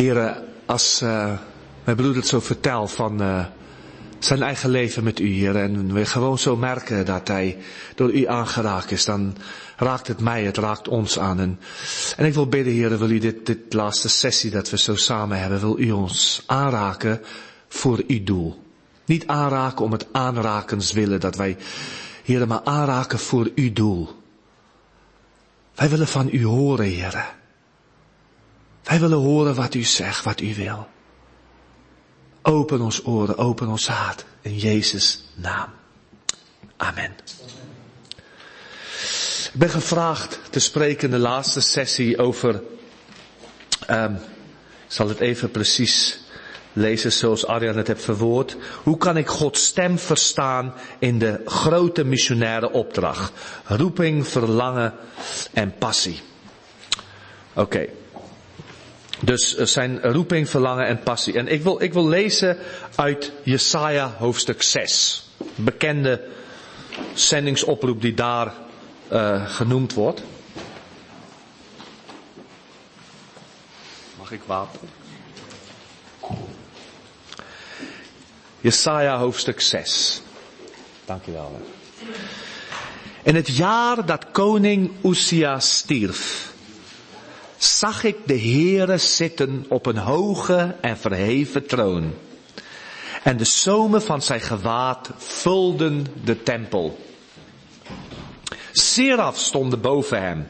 Heren, 0.00 0.44
als 0.66 1.02
uh, 1.02 1.32
mijn 1.84 1.96
broeder 1.96 2.16
het 2.16 2.26
zo 2.26 2.40
vertelt 2.40 2.92
van 2.92 3.22
uh, 3.22 3.44
zijn 4.18 4.42
eigen 4.42 4.70
leven 4.70 5.04
met 5.04 5.20
u, 5.20 5.28
Heer, 5.28 5.56
en 5.56 5.92
we 5.92 6.06
gewoon 6.06 6.38
zo 6.38 6.56
merken 6.56 7.06
dat 7.06 7.28
hij 7.28 7.58
door 7.94 8.12
u 8.12 8.26
aangeraakt 8.26 8.90
is, 8.90 9.04
dan 9.04 9.36
raakt 9.76 10.06
het 10.06 10.20
mij, 10.20 10.44
het 10.44 10.56
raakt 10.56 10.88
ons 10.88 11.18
aan. 11.18 11.38
En, 12.16 12.24
ik 12.26 12.34
wil 12.34 12.48
bidden, 12.48 12.72
Heer, 12.72 12.98
wil 12.98 13.10
u 13.10 13.18
dit, 13.18 13.46
dit 13.46 13.72
laatste 13.72 14.08
sessie 14.08 14.50
dat 14.50 14.70
we 14.70 14.78
zo 14.78 14.96
samen 14.96 15.40
hebben, 15.40 15.60
wil 15.60 15.78
u 15.78 15.90
ons 15.90 16.42
aanraken 16.46 17.20
voor 17.68 18.02
uw 18.06 18.24
doel. 18.24 18.62
Niet 19.04 19.26
aanraken 19.26 19.84
om 19.84 19.92
het 19.92 20.06
aanrakens 20.12 20.92
willen, 20.92 21.20
dat 21.20 21.36
wij, 21.36 21.56
Heer, 22.24 22.46
maar 22.46 22.62
aanraken 22.64 23.18
voor 23.18 23.50
uw 23.54 23.72
doel. 23.72 24.08
Wij 25.74 25.88
willen 25.88 26.08
van 26.08 26.28
u 26.32 26.44
horen, 26.44 26.86
Heer. 26.86 27.38
Wij 28.90 29.00
willen 29.00 29.18
horen 29.18 29.54
wat 29.54 29.74
u 29.74 29.82
zegt, 29.82 30.24
wat 30.24 30.40
u 30.40 30.54
wil. 30.54 30.88
Open 32.42 32.80
ons 32.80 33.06
oren, 33.06 33.38
open 33.38 33.68
ons 33.68 33.86
hart. 33.86 34.24
In 34.40 34.56
Jezus' 34.56 35.24
naam. 35.34 35.68
Amen. 36.76 37.14
Ik 39.52 39.58
ben 39.58 39.70
gevraagd 39.70 40.40
te 40.50 40.60
spreken 40.60 41.04
in 41.04 41.10
de 41.10 41.18
laatste 41.18 41.60
sessie 41.60 42.18
over, 42.18 42.62
um, 43.90 44.14
ik 44.14 44.92
zal 44.92 45.08
het 45.08 45.20
even 45.20 45.50
precies 45.50 46.20
lezen 46.72 47.12
zoals 47.12 47.46
Arjan 47.46 47.76
het 47.76 47.86
heeft 47.86 48.04
verwoord. 48.04 48.56
Hoe 48.82 48.96
kan 48.96 49.16
ik 49.16 49.28
Gods 49.28 49.66
stem 49.66 49.98
verstaan 49.98 50.74
in 50.98 51.18
de 51.18 51.40
grote 51.44 52.04
missionaire 52.04 52.70
opdracht? 52.70 53.32
Roeping, 53.64 54.28
verlangen 54.28 54.94
en 55.52 55.74
passie. 55.78 56.20
Oké. 57.54 57.98
Dus 59.22 59.56
zijn 59.56 60.00
roeping, 60.02 60.48
verlangen 60.48 60.86
en 60.86 61.02
passie. 61.02 61.34
En 61.38 61.48
ik 61.48 61.62
wil, 61.62 61.82
ik 61.82 61.92
wil 61.92 62.08
lezen 62.08 62.58
uit 62.94 63.32
Jesaja 63.42 64.14
hoofdstuk 64.18 64.62
6. 64.62 65.24
Bekende 65.54 66.28
zendingsoproep 67.14 68.00
die 68.00 68.14
daar 68.14 68.52
uh, 69.12 69.50
genoemd 69.50 69.94
wordt. 69.94 70.22
Mag 74.18 74.32
ik 74.32 74.40
water? 74.46 74.80
Jesaja 78.60 79.18
hoofdstuk 79.18 79.60
6. 79.60 80.22
Dankjewel. 81.04 81.60
In 83.22 83.34
het 83.34 83.56
jaar 83.56 84.06
dat 84.06 84.30
koning 84.30 84.90
Uzia 85.02 85.58
stierf 85.58 86.49
zag 87.62 88.04
ik 88.04 88.16
de 88.26 88.38
Heere 88.38 88.98
zitten 88.98 89.64
op 89.68 89.86
een 89.86 89.96
hoge 89.96 90.76
en 90.80 90.98
verheven 90.98 91.66
troon. 91.66 92.14
En 93.22 93.36
de 93.36 93.44
zomen 93.44 94.02
van 94.02 94.22
zijn 94.22 94.40
gewaad 94.40 95.10
vulden 95.16 96.06
de 96.24 96.42
tempel. 96.42 96.98
Seraf 98.72 99.38
stonden 99.38 99.80
boven 99.80 100.22
hem. 100.22 100.46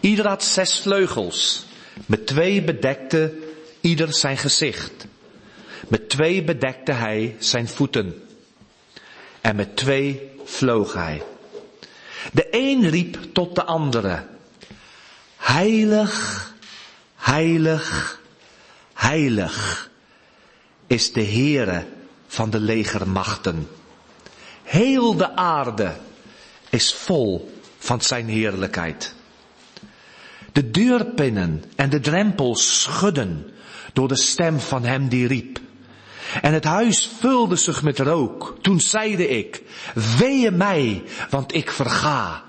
Ieder 0.00 0.28
had 0.28 0.44
zes 0.44 0.78
vleugels. 0.78 1.64
Met 2.06 2.26
twee 2.26 2.62
bedekte 2.62 3.34
ieder 3.80 4.14
zijn 4.14 4.36
gezicht. 4.36 5.06
Met 5.88 6.08
twee 6.08 6.44
bedekte 6.44 6.92
hij 6.92 7.36
zijn 7.38 7.68
voeten. 7.68 8.22
En 9.40 9.56
met 9.56 9.76
twee 9.76 10.30
vloog 10.44 10.92
hij. 10.92 11.22
De 12.32 12.46
een 12.50 12.90
riep 12.90 13.18
tot 13.32 13.54
de 13.54 13.64
andere. 13.64 14.29
Heilig, 15.40 16.54
heilig, 17.16 18.20
heilig 18.94 19.90
is 20.86 21.12
de 21.12 21.24
Heere 21.24 21.86
van 22.26 22.50
de 22.50 22.60
legermachten. 22.60 23.68
Heel 24.62 25.16
de 25.16 25.36
aarde 25.36 25.96
is 26.68 26.94
vol 26.94 27.58
van 27.78 28.00
zijn 28.00 28.28
heerlijkheid. 28.28 29.14
De 30.52 30.70
deurpinnen 30.70 31.64
en 31.76 31.90
de 31.90 32.00
drempels 32.00 32.82
schudden 32.82 33.50
door 33.92 34.08
de 34.08 34.16
stem 34.16 34.60
van 34.60 34.84
hem 34.84 35.08
die 35.08 35.26
riep. 35.26 35.60
En 36.42 36.52
het 36.52 36.64
huis 36.64 37.10
vulde 37.18 37.56
zich 37.56 37.82
met 37.82 37.98
rook. 37.98 38.56
Toen 38.60 38.80
zeide 38.80 39.28
ik, 39.28 39.62
wee 40.18 40.50
mij, 40.50 41.02
want 41.30 41.54
ik 41.54 41.70
verga. 41.70 42.44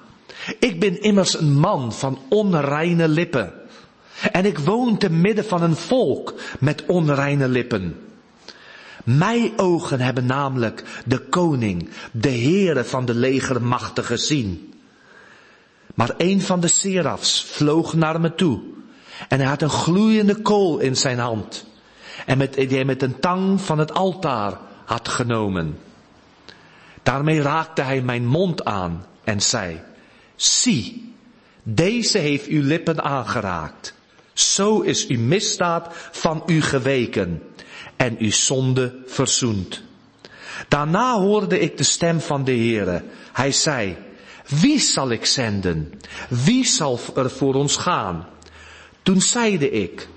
Ik 0.60 0.80
ben 0.80 1.02
immers 1.02 1.40
een 1.40 1.60
man 1.60 1.94
van 1.94 2.20
onreine 2.30 3.08
lippen. 3.08 3.54
En 4.32 4.46
ik 4.46 4.60
woon 4.60 4.98
te 4.98 5.10
midden 5.10 5.46
van 5.46 5.62
een 5.62 5.76
volk 5.76 6.34
met 6.60 6.86
onreine 6.86 7.48
lippen. 7.48 7.96
Mijn 9.04 9.60
ogen 9.60 10.00
hebben 10.00 10.26
namelijk 10.26 10.84
de 11.06 11.20
koning, 11.20 11.90
de 12.12 12.30
Heere 12.30 12.84
van 12.84 13.06
de 13.06 13.14
legermachten 13.14 14.04
gezien. 14.04 14.74
Maar 15.96 16.14
een 16.18 16.42
van 16.42 16.60
de 16.60 16.68
serafs 16.68 17.44
vloog 17.44 17.94
naar 17.94 18.22
me 18.22 18.36
toe. 18.36 18.62
En 19.28 19.40
hij 19.40 19.48
had 19.48 19.62
een 19.62 19.70
gloeiende 19.70 20.42
kool 20.42 20.80
in 20.80 20.96
zijn 20.96 21.20
hand. 21.20 21.66
En 22.26 22.38
met, 22.38 22.54
die 22.54 22.68
hij 22.68 22.86
met 22.86 23.02
een 23.02 23.20
tang 23.20 23.62
van 23.62 23.80
het 23.80 23.94
altaar 23.94 24.58
had 24.86 25.08
genomen. 25.08 25.78
Daarmee 27.04 27.42
raakte 27.42 27.82
hij 27.82 28.02
mijn 28.02 28.26
mond 28.26 28.66
aan 28.66 29.06
en 29.24 29.42
zei, 29.42 29.82
Zie, 30.42 31.14
deze 31.64 32.18
heeft 32.18 32.48
uw 32.48 32.62
lippen 32.64 33.04
aangeraakt. 33.04 33.94
Zo 34.34 34.80
is 34.80 35.08
uw 35.08 35.20
misdaad 35.20 35.88
van 36.12 36.44
u 36.46 36.62
geweken 36.62 37.44
en 37.96 38.16
uw 38.20 38.32
zonde 38.32 39.00
verzoend. 39.06 39.84
Daarna 40.68 41.18
hoorde 41.18 41.60
ik 41.60 41.78
de 41.78 41.84
stem 41.84 42.20
van 42.20 42.44
de 42.44 42.52
Heere. 42.52 43.04
Hij 43.34 43.52
zei, 43.52 43.98
wie 44.48 44.80
zal 44.80 45.10
ik 45.10 45.26
zenden? 45.26 45.94
Wie 46.30 46.66
zal 46.66 47.00
er 47.16 47.32
voor 47.32 47.54
ons 47.54 47.78
gaan? 47.78 48.28
Toen 49.04 49.22
zeide 49.22 49.70
ik, 49.72 50.08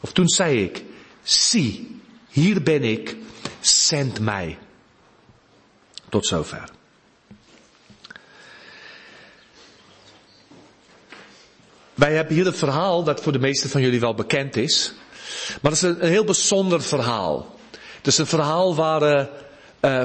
of 0.00 0.12
toen 0.12 0.28
zei 0.28 0.62
ik, 0.62 0.84
zie, 1.22 2.00
hier 2.28 2.62
ben 2.62 2.82
ik, 2.82 3.16
zend 3.60 4.20
mij. 4.20 4.58
Tot 6.08 6.26
zover. 6.26 6.78
Wij 12.00 12.14
hebben 12.14 12.34
hier 12.34 12.46
een 12.46 12.54
verhaal 12.54 13.02
dat 13.04 13.20
voor 13.20 13.32
de 13.32 13.38
meesten 13.38 13.70
van 13.70 13.80
jullie 13.80 14.00
wel 14.00 14.14
bekend 14.14 14.56
is. 14.56 14.92
Maar 15.62 15.72
het 15.72 15.82
is 15.82 15.88
een, 15.88 16.08
heel 16.08 16.24
bijzonder 16.24 16.82
verhaal. 16.82 17.54
Het 17.96 18.06
is 18.06 18.18
een 18.18 18.26
verhaal 18.26 18.74
waar 18.74 19.28
uh, 19.80 20.02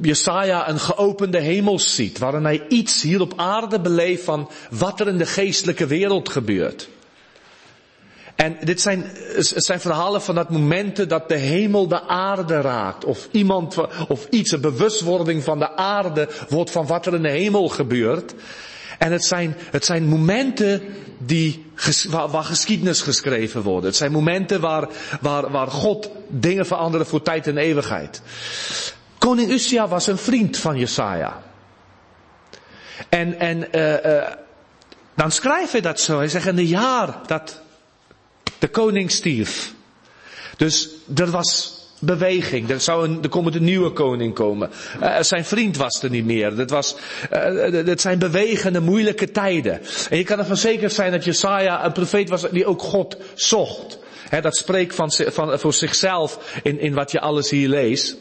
Jesaja 0.00 0.68
een 0.68 0.80
geopende 0.80 1.38
hemel 1.38 1.78
ziet. 1.78 2.18
Waarin 2.18 2.44
hij 2.44 2.64
iets 2.68 3.02
hier 3.02 3.20
op 3.20 3.32
aarde 3.36 3.80
beleeft 3.80 4.24
van 4.24 4.50
wat 4.70 5.00
er 5.00 5.08
in 5.08 5.18
de 5.18 5.26
geestelijke 5.26 5.86
wereld 5.86 6.28
gebeurt. 6.28 6.88
En 8.36 8.56
dit 8.64 8.80
zijn, 8.80 9.04
zijn 9.38 9.80
verhalen 9.80 10.22
van 10.22 10.34
dat 10.34 10.50
momenten 10.50 11.08
dat 11.08 11.28
de 11.28 11.36
hemel 11.36 11.88
de 11.88 12.02
aarde 12.02 12.60
raakt. 12.60 13.04
Of 13.04 13.28
iemand, 13.30 13.76
of 14.08 14.26
iets, 14.30 14.52
een 14.52 14.60
bewustwording 14.60 15.44
van 15.44 15.58
de 15.58 15.76
aarde 15.76 16.28
wordt 16.48 16.70
van 16.70 16.86
wat 16.86 17.06
er 17.06 17.14
in 17.14 17.22
de 17.22 17.30
hemel 17.30 17.68
gebeurt. 17.68 18.34
En 18.98 19.12
het 19.12 19.24
zijn, 19.24 19.56
het 19.70 19.84
zijn 19.84 20.04
momenten 20.04 20.82
die, 21.18 21.66
waar, 22.08 22.44
geschiedenis 22.44 23.00
geschreven 23.00 23.62
worden. 23.62 23.84
Het 23.84 23.96
zijn 23.96 24.12
momenten 24.12 24.60
waar, 24.60 24.88
waar, 25.20 25.50
waar 25.50 25.68
God 25.68 26.10
dingen 26.28 26.66
veranderen 26.66 27.06
voor 27.06 27.22
tijd 27.22 27.46
en 27.46 27.56
eeuwigheid. 27.56 28.22
Koning 29.18 29.50
Uzia 29.50 29.88
was 29.88 30.06
een 30.06 30.18
vriend 30.18 30.56
van 30.56 30.78
Jesaja. 30.78 31.42
En, 33.08 33.38
en 33.38 33.68
uh, 33.74 34.04
uh, 34.04 34.26
dan 35.14 35.30
schrijft 35.30 35.72
hij 35.72 35.80
dat 35.80 36.00
zo. 36.00 36.18
Hij 36.18 36.28
zegt 36.28 36.46
in 36.46 36.56
het 36.56 36.68
jaar 36.68 37.18
dat 37.26 37.60
de 38.58 38.68
koning 38.68 39.10
stierf. 39.10 39.74
Dus 40.56 40.88
er 41.16 41.30
was 41.30 41.75
beweging. 41.98 42.70
Er, 42.70 42.80
zou 42.80 43.08
een, 43.08 43.22
er 43.22 43.28
komt 43.28 43.54
een 43.54 43.64
nieuwe 43.64 43.90
koning 43.90 44.34
komen. 44.34 44.70
Uh, 45.02 45.20
zijn 45.20 45.44
vriend 45.44 45.76
was 45.76 46.02
er 46.02 46.10
niet 46.10 46.24
meer. 46.24 46.56
Het, 46.56 46.70
was, 46.70 46.96
uh, 47.32 47.86
het 47.86 48.00
zijn 48.00 48.18
bewegende, 48.18 48.80
moeilijke 48.80 49.30
tijden. 49.30 49.80
En 50.10 50.16
je 50.16 50.24
kan 50.24 50.38
ervan 50.38 50.56
zeker 50.56 50.90
zijn 50.90 51.12
dat 51.12 51.24
Jesaja 51.24 51.84
een 51.84 51.92
profeet 51.92 52.28
was 52.28 52.50
die 52.50 52.66
ook 52.66 52.82
God 52.82 53.16
zocht. 53.34 53.98
Dat 54.40 54.56
spreekt 54.56 54.94
van, 54.94 55.10
voor 55.58 55.74
zichzelf 55.74 56.60
in, 56.62 56.80
in 56.80 56.94
wat 56.94 57.10
je 57.10 57.20
alles 57.20 57.50
hier 57.50 57.68
leest. 57.68 58.16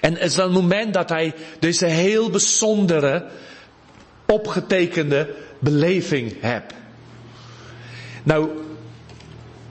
En 0.00 0.12
het 0.12 0.22
is 0.22 0.34
dan 0.34 0.46
een 0.46 0.52
moment 0.52 0.94
dat 0.94 1.08
hij 1.08 1.34
deze 1.58 1.86
heel 1.86 2.30
bijzondere, 2.30 3.24
opgetekende 4.26 5.34
beleving 5.58 6.34
hebt. 6.40 6.74
Nou, 8.22 8.48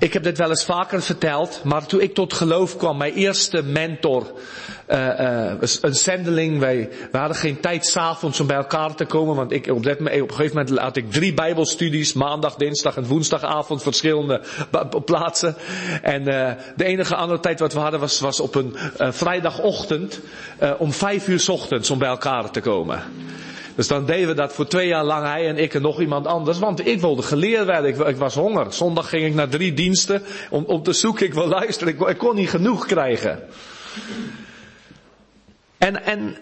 ik 0.02 0.14
heb 0.14 0.24
dit 0.24 0.38
wel 0.38 0.50
eens 0.50 0.66
vaker 0.66 1.02
verteld, 1.02 1.62
maar 1.64 1.86
toen 1.86 2.02
ik 2.02 2.14
tot 2.14 2.34
geloof 2.34 2.78
kwam, 2.78 2.98
mijn 2.98 3.14
eerste 3.14 3.64
mentor, 3.64 4.32
uh, 4.90 4.98
uh, 5.20 5.52
een 5.82 5.96
zendeling, 5.96 6.60
wij, 6.60 6.90
we 7.12 7.18
hadden 7.18 7.38
geen 7.38 7.60
tijd 7.60 7.86
s'avonds 7.86 8.40
om 8.40 8.48
bij 8.48 8.56
elkaar 8.58 8.96
te 8.96 9.06
komen, 9.06 9.36
want 9.36 9.52
ik, 9.52 9.68
op, 9.68 9.84
dat, 9.84 10.00
op 10.00 10.06
een 10.06 10.30
gegeven 10.34 10.58
moment 10.58 10.80
had 10.80 10.96
ik 10.96 11.12
drie 11.12 11.34
bijbelstudies, 11.34 12.14
maandag, 12.14 12.56
dinsdag 12.56 12.96
en 12.96 13.06
woensdagavond, 13.06 13.84
verschillende 13.84 14.42
plaatsen. 15.06 15.56
En 16.02 16.22
uh, 16.22 16.52
de 16.76 16.84
enige 16.86 17.16
andere 17.16 17.40
tijd 17.40 17.60
wat 17.60 17.74
we 17.74 17.80
hadden 17.80 18.00
was, 18.00 18.20
was 18.20 18.40
op 18.40 18.56
een 18.56 18.76
vrijdagochtend, 18.98 20.20
om 20.78 20.92
vijf 20.94 21.28
uur 21.28 21.40
s 21.40 21.50
ochtends 21.50 21.90
om 21.90 22.00
bij 22.00 22.10
elkaar 22.10 22.52
te 22.52 22.60
komen. 22.62 23.04
Dus 23.76 23.88
dan 23.88 24.06
deden 24.06 24.28
we 24.28 24.34
dat 24.34 24.54
voor 24.54 24.68
twee 24.68 24.88
jaar 24.88 25.04
lang, 25.04 25.26
hij 25.26 25.48
en 25.48 25.58
ik 25.58 25.74
en 25.74 25.82
nog 25.82 26.00
iemand 26.00 26.28
anders. 26.28 26.60
Want 26.60 26.88
ik 26.88 27.00
wilde 27.00 27.22
geleerd 27.22 27.66
werden, 27.66 28.08
ik, 28.08 28.18
was 28.18 28.36
honger. 28.36 28.74
Zondag 28.74 29.10
ging 29.10 29.26
ik 29.26 29.34
naar 29.34 29.50
drie 29.50 29.74
diensten 29.74 30.24
om, 30.50 30.64
om 30.66 30.84
te 30.84 30.94
zoeken, 30.94 31.26
ik 31.26 31.34
wil 31.34 31.48
luisteren, 31.48 32.10
ik, 32.10 32.18
kon 32.18 32.36
niet 32.36 32.50
genoeg 32.50 32.86
krijgen. 32.86 33.44
En, 35.78 36.04
en 36.04 36.38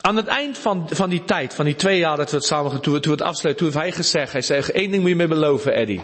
aan 0.00 0.16
het 0.16 0.26
eind 0.26 0.58
van, 0.58 0.86
van 0.90 1.10
die 1.10 1.24
tijd, 1.24 1.54
van 1.54 1.64
die 1.64 1.76
twee 1.76 1.98
jaar 1.98 2.16
dat 2.16 2.30
we 2.30 2.36
het 2.36 2.46
samen 2.46 2.70
toen, 2.70 2.80
toen 2.80 3.02
we 3.02 3.10
het 3.10 3.22
afsluiten, 3.22 3.64
toen 3.64 3.74
heeft 3.74 3.84
hij 3.84 4.02
gezegd, 4.02 4.32
hij 4.32 4.42
zei, 4.42 4.60
één 4.60 4.90
ding 4.90 5.02
moet 5.02 5.10
je 5.10 5.16
me 5.16 5.28
beloven, 5.28 5.74
Eddie. 5.74 6.02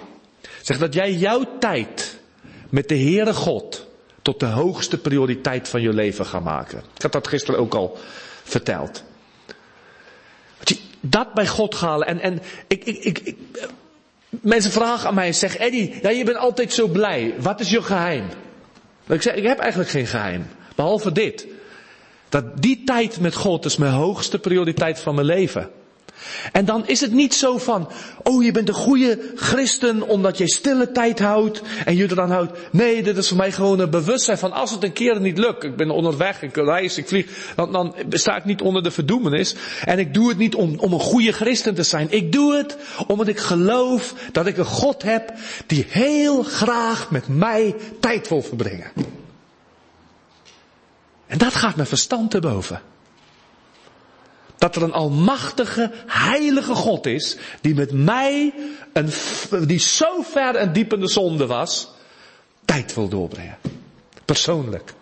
Zeg 0.63 0.79
dat 0.79 0.95
jij 0.95 1.13
jouw 1.13 1.45
tijd 1.59 2.19
met 2.69 2.89
de 2.89 2.99
Heere 2.99 3.35
God 3.35 3.87
tot 4.23 4.41
de 4.41 4.47
hoogste 4.47 4.99
prioriteit 4.99 5.69
van 5.69 5.83
je 5.83 5.93
leven 5.93 6.27
gaat 6.27 6.45
maken. 6.45 6.79
Ik 6.95 7.03
had 7.03 7.13
dat 7.13 7.29
gisteren 7.29 7.61
ook 7.61 7.75
al 7.75 7.97
verteld 8.45 9.05
dat 11.01 11.35
bij 11.35 11.47
God 11.47 11.75
halen. 11.75 12.07
En, 12.07 12.21
en 12.21 12.41
ik, 12.67 12.85
ik, 12.85 13.05
ik, 13.05 13.19
ik, 13.19 13.37
mensen 14.29 14.71
vragen 14.71 15.09
aan 15.09 15.15
mij, 15.15 15.33
zeg 15.33 15.57
Eddie, 15.57 15.95
ja, 16.03 16.11
je 16.11 16.25
bent 16.25 16.37
altijd 16.37 16.73
zo 16.73 16.87
blij. 16.87 17.35
Wat 17.39 17.61
is 17.61 17.71
je 17.71 17.83
geheim? 17.83 18.25
Ik 19.07 19.23
zeg, 19.23 19.35
ik 19.35 19.47
heb 19.47 19.59
eigenlijk 19.59 19.91
geen 19.91 20.07
geheim. 20.07 20.47
Behalve 20.75 21.13
dit. 21.13 21.47
Dat 22.29 22.63
die 22.63 22.85
tijd 22.85 23.21
met 23.21 23.35
God 23.35 23.65
is 23.65 23.77
mijn 23.77 23.93
hoogste 23.93 24.39
prioriteit 24.39 24.99
van 25.01 25.15
mijn 25.15 25.27
leven. 25.27 25.71
En 26.53 26.65
dan 26.65 26.87
is 26.87 27.01
het 27.01 27.13
niet 27.13 27.35
zo 27.35 27.59
van, 27.59 27.89
oh 28.23 28.45
je 28.45 28.53
bent 28.53 28.69
een 28.69 28.75
goede 28.75 29.19
christen 29.35 30.03
omdat 30.03 30.39
je 30.39 30.51
stille 30.51 30.93
tijd 30.93 31.19
houdt 31.19 31.63
en 31.85 31.97
je 31.97 32.07
er 32.07 32.15
dan 32.15 32.31
houdt. 32.31 32.59
Nee, 32.73 33.03
dit 33.03 33.17
is 33.17 33.29
voor 33.29 33.37
mij 33.37 33.53
gewoon 33.53 33.79
een 33.79 33.91
bewustzijn 33.91 34.39
van 34.39 34.53
als 34.53 34.71
het 34.71 34.83
een 34.83 34.93
keer 34.93 35.21
niet 35.21 35.39
lukt, 35.39 35.65
ik 35.65 35.77
ben 35.77 35.91
onderweg, 35.91 36.43
ik 36.43 36.57
reis, 36.57 36.99
ik 36.99 37.09
vlieg, 37.09 37.53
dan, 37.57 37.73
dan 37.73 37.95
sta 38.11 38.37
ik 38.37 38.45
niet 38.45 38.61
onder 38.61 38.83
de 38.83 38.91
verdoemenis. 38.91 39.55
En 39.85 39.99
ik 39.99 40.15
doe 40.15 40.29
het 40.29 40.39
niet 40.39 40.55
om, 40.55 40.79
om 40.79 40.93
een 40.93 41.01
goede 41.01 41.33
christen 41.33 41.75
te 41.75 41.83
zijn. 41.83 42.07
Ik 42.11 42.33
doe 42.33 42.57
het 42.57 42.77
omdat 43.07 43.29
ik 43.29 43.39
geloof 43.39 44.15
dat 44.33 44.47
ik 44.47 44.57
een 44.57 44.65
God 44.65 45.03
heb 45.03 45.33
die 45.67 45.87
heel 45.89 46.43
graag 46.43 47.11
met 47.11 47.29
mij 47.29 47.75
tijd 48.01 48.29
wil 48.29 48.43
verbrengen. 48.43 48.91
En 51.27 51.39
dat 51.39 51.55
gaat 51.55 51.77
mijn 51.77 51.89
verstand 51.89 52.31
te 52.31 52.41
boven. 52.41 52.81
Dat 54.59 54.77
er 54.77 54.83
een 54.83 54.93
almachtige, 54.93 55.91
heilige 56.07 56.75
God 56.75 57.07
is, 57.07 57.37
die 57.61 57.75
met 57.75 57.93
mij, 57.93 58.55
een, 58.93 59.09
die 59.67 59.79
zo 59.79 60.23
ver 60.23 60.61
een 60.61 60.73
diepende 60.73 61.09
zonde 61.09 61.47
was, 61.47 61.89
tijd 62.65 62.95
wil 62.95 63.09
doorbrengen. 63.09 63.57
Persoonlijk. 64.25 64.93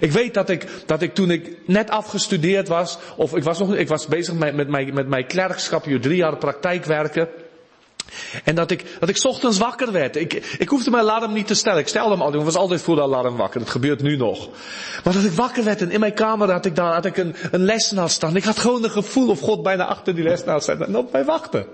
Ik 0.00 0.12
weet 0.12 0.34
dat 0.34 0.50
ik, 0.50 0.66
dat 0.86 1.02
ik 1.02 1.14
toen 1.14 1.30
ik 1.30 1.56
net 1.66 1.90
afgestudeerd 1.90 2.68
was, 2.68 2.98
of 3.16 3.36
ik 3.36 3.42
was 3.42 3.58
nog, 3.58 3.74
ik 3.74 3.88
was 3.88 4.06
bezig 4.06 4.34
met, 4.34 4.54
met, 4.54 4.68
mijn, 4.68 4.94
met 4.94 5.08
mijn 5.08 5.26
klerkschap, 5.26 5.84
hier 5.84 6.00
drie 6.00 6.16
jaar 6.16 6.36
praktijk 6.36 6.84
werken. 6.84 7.28
En 8.44 8.54
dat 8.54 8.70
ik, 8.70 8.84
dat 9.00 9.08
ik 9.08 9.24
ochtends 9.24 9.58
wakker 9.58 9.92
werd. 9.92 10.16
Ik, 10.16 10.34
ik 10.58 10.68
hoefde 10.68 10.90
mijn 10.90 11.02
alarm 11.02 11.32
niet 11.32 11.46
te 11.46 11.54
stellen. 11.54 11.78
Ik 11.78 11.88
stelde 11.88 12.10
hem 12.10 12.20
altijd. 12.20 12.40
Ik 12.40 12.46
was 12.46 12.56
altijd 12.56 12.82
voor 12.82 12.96
de 12.96 13.02
alarm 13.02 13.36
wakker. 13.36 13.60
Dat 13.60 13.70
gebeurt 13.70 14.02
nu 14.02 14.16
nog. 14.16 14.48
Maar 15.04 15.12
dat 15.12 15.24
ik 15.24 15.32
wakker 15.32 15.64
werd 15.64 15.80
en 15.80 15.90
in 15.90 16.00
mijn 16.00 16.14
kamer 16.14 16.50
had 16.50 16.66
ik, 16.66 16.76
daar, 16.76 16.94
had 16.94 17.04
ik 17.04 17.16
een, 17.16 17.34
een 17.50 17.64
lesnaald 17.64 18.10
staan. 18.10 18.36
Ik 18.36 18.44
had 18.44 18.58
gewoon 18.58 18.84
een 18.84 18.90
gevoel 18.90 19.28
of 19.28 19.40
God 19.40 19.62
bijna 19.62 19.86
achter 19.86 20.14
die 20.14 20.24
lesnaald 20.24 20.64
zat 20.64 20.80
en 20.80 20.96
op 20.96 21.12
mij 21.12 21.24
wachten. 21.24 21.66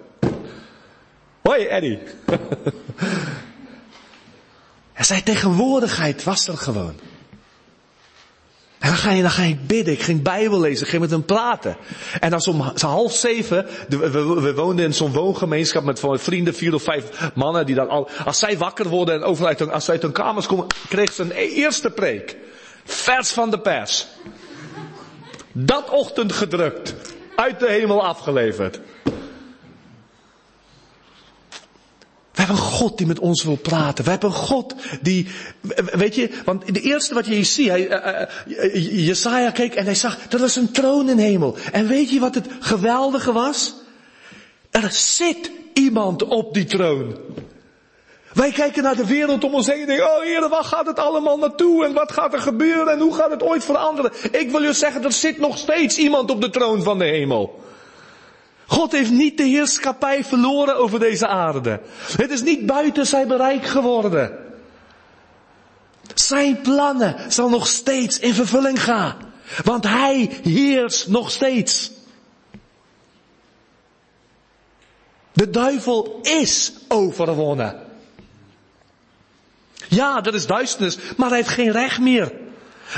Hoi 1.42 1.66
Eddie. 1.66 1.98
en 4.92 5.04
zijn 5.04 5.22
tegenwoordigheid 5.22 6.24
was 6.24 6.48
er 6.48 6.56
gewoon. 6.56 7.09
Dan 8.90 8.98
ga 8.98 9.10
je, 9.10 9.22
dan 9.22 9.30
ga 9.30 9.42
je 9.42 9.56
bidden. 9.56 9.94
Ik 9.94 10.02
ging 10.02 10.22
Bijbel 10.22 10.60
lezen. 10.60 10.82
Ik 10.82 10.88
ging 10.88 11.02
met 11.02 11.10
hem 11.10 11.24
praten. 11.24 11.76
En 12.20 12.32
als 12.32 12.48
om 12.48 12.60
half 12.76 13.12
zeven, 13.12 13.66
we, 13.88 14.52
woonden 14.54 14.84
in 14.84 14.94
zo'n 14.94 15.12
woongemeenschap 15.12 15.84
met 15.84 16.00
vrienden, 16.12 16.54
vier 16.54 16.74
of 16.74 16.82
vijf 16.82 17.30
mannen 17.34 17.66
die 17.66 17.74
dan 17.74 17.88
al, 17.88 18.08
als 18.24 18.38
zij 18.38 18.58
wakker 18.58 18.88
worden 18.88 19.14
en 19.14 19.22
overal 19.22 19.48
uit, 19.48 19.70
als 19.70 19.84
zij 19.84 19.94
uit 19.94 20.02
hun 20.02 20.12
kamers 20.12 20.46
komen, 20.46 20.66
kreeg 20.88 21.12
ze 21.12 21.22
een 21.22 21.30
eerste 21.30 21.90
preek. 21.90 22.36
Vers 22.84 23.30
van 23.30 23.50
de 23.50 23.60
pers. 23.60 24.06
Dat 25.52 25.90
ochtend 25.90 26.32
gedrukt. 26.32 26.94
Uit 27.36 27.60
de 27.60 27.68
hemel 27.68 28.04
afgeleverd. 28.04 28.80
We 32.32 32.39
hebben 32.50 32.72
een 32.72 32.78
God 32.78 32.98
die 32.98 33.06
met 33.06 33.18
ons 33.18 33.44
wil 33.44 33.56
praten. 33.56 34.04
We 34.04 34.10
hebben 34.10 34.28
een 34.28 34.34
God 34.34 34.74
die, 35.00 35.26
weet 35.92 36.14
je, 36.14 36.30
want 36.44 36.74
de 36.74 36.80
eerste 36.80 37.14
wat 37.14 37.26
je 37.26 37.34
hier 37.34 37.44
ziet, 37.44 37.68
hij, 37.68 37.88
uh, 38.46 39.06
Jesaja 39.06 39.50
keek 39.50 39.74
en 39.74 39.84
hij 39.84 39.94
zag, 39.94 40.18
dat 40.28 40.40
was 40.40 40.56
een 40.56 40.72
troon 40.72 41.08
in 41.08 41.18
hemel. 41.18 41.56
En 41.72 41.86
weet 41.86 42.10
je 42.10 42.20
wat 42.20 42.34
het 42.34 42.46
geweldige 42.60 43.32
was? 43.32 43.74
Er 44.70 44.92
zit 44.92 45.50
iemand 45.74 46.24
op 46.24 46.54
die 46.54 46.64
troon. 46.64 47.16
Wij 48.32 48.50
kijken 48.50 48.82
naar 48.82 48.96
de 48.96 49.06
wereld 49.06 49.44
om 49.44 49.54
ons 49.54 49.66
heen 49.66 49.80
en 49.80 49.86
denken, 49.86 50.16
oh 50.16 50.22
Heer, 50.22 50.48
waar 50.48 50.64
gaat 50.64 50.86
het 50.86 50.98
allemaal 50.98 51.38
naartoe? 51.38 51.84
En 51.84 51.92
wat 51.92 52.12
gaat 52.12 52.32
er 52.32 52.40
gebeuren? 52.40 52.92
En 52.92 53.00
hoe 53.00 53.14
gaat 53.14 53.30
het 53.30 53.42
ooit 53.42 53.64
veranderen? 53.64 54.12
Ik 54.30 54.50
wil 54.50 54.62
je 54.62 54.72
zeggen, 54.72 55.04
er 55.04 55.12
zit 55.12 55.38
nog 55.38 55.58
steeds 55.58 55.98
iemand 55.98 56.30
op 56.30 56.40
de 56.40 56.50
troon 56.50 56.82
van 56.82 56.98
de 56.98 57.04
hemel. 57.04 57.58
God 58.70 58.92
heeft 58.92 59.10
niet 59.10 59.36
de 59.36 59.42
heerschappij 59.42 60.24
verloren 60.24 60.76
over 60.76 60.98
deze 60.98 61.26
aarde. 61.26 61.80
Het 62.16 62.30
is 62.30 62.42
niet 62.42 62.66
buiten 62.66 63.06
zijn 63.06 63.28
bereik 63.28 63.66
geworden. 63.66 64.38
Zijn 66.14 66.60
plannen 66.60 67.32
zal 67.32 67.48
nog 67.48 67.66
steeds 67.66 68.18
in 68.18 68.34
vervulling 68.34 68.82
gaan. 68.82 69.16
Want 69.64 69.84
hij 69.84 70.30
heerst 70.42 71.08
nog 71.08 71.30
steeds. 71.30 71.90
De 75.32 75.50
duivel 75.50 76.18
is 76.22 76.72
overwonnen. 76.88 77.80
Ja, 79.88 80.20
dat 80.20 80.34
is 80.34 80.46
duisternis, 80.46 80.98
maar 81.16 81.28
hij 81.28 81.36
heeft 81.36 81.48
geen 81.48 81.72
recht 81.72 81.98
meer. 81.98 82.32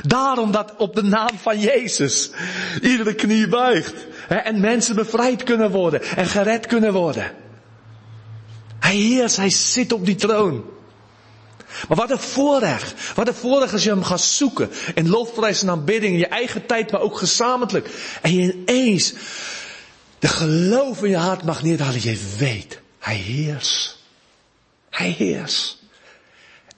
Daarom 0.02 0.50
dat 0.50 0.74
op 0.76 0.94
de 0.94 1.02
naam 1.02 1.38
van 1.38 1.60
Jezus 1.60 2.30
iedere 2.82 3.14
knie 3.14 3.48
buigt. 3.48 4.06
En 4.36 4.60
mensen 4.60 4.94
bevrijd 4.94 5.42
kunnen 5.42 5.70
worden 5.70 6.02
en 6.02 6.26
gered 6.26 6.66
kunnen 6.66 6.92
worden. 6.92 7.32
Hij 8.80 8.96
heerst, 8.96 9.36
hij 9.36 9.50
zit 9.50 9.92
op 9.92 10.06
die 10.06 10.14
troon. 10.14 10.64
Maar 11.88 11.96
wat 11.96 12.10
een 12.10 12.18
voorrecht. 12.18 13.14
Wat 13.14 13.28
een 13.28 13.34
voorrecht 13.34 13.72
als 13.72 13.84
je 13.84 13.90
hem 13.90 14.04
gaat 14.04 14.20
zoeken. 14.20 14.70
In 14.94 15.08
lofprijs 15.08 15.62
en 15.62 15.70
aanbidding, 15.70 16.12
in 16.12 16.18
je 16.18 16.26
eigen 16.26 16.66
tijd, 16.66 16.90
maar 16.90 17.00
ook 17.00 17.18
gezamenlijk. 17.18 17.90
En 18.22 18.34
je 18.34 18.52
ineens 18.52 19.14
de 20.18 20.28
geloof 20.28 21.02
in 21.02 21.10
je 21.10 21.16
hart 21.16 21.44
mag 21.44 21.62
neerhalen. 21.62 22.02
Je 22.02 22.34
weet, 22.38 22.80
hij 22.98 23.16
heerst. 23.16 23.98
Hij 24.90 25.10
heerst. 25.10 25.78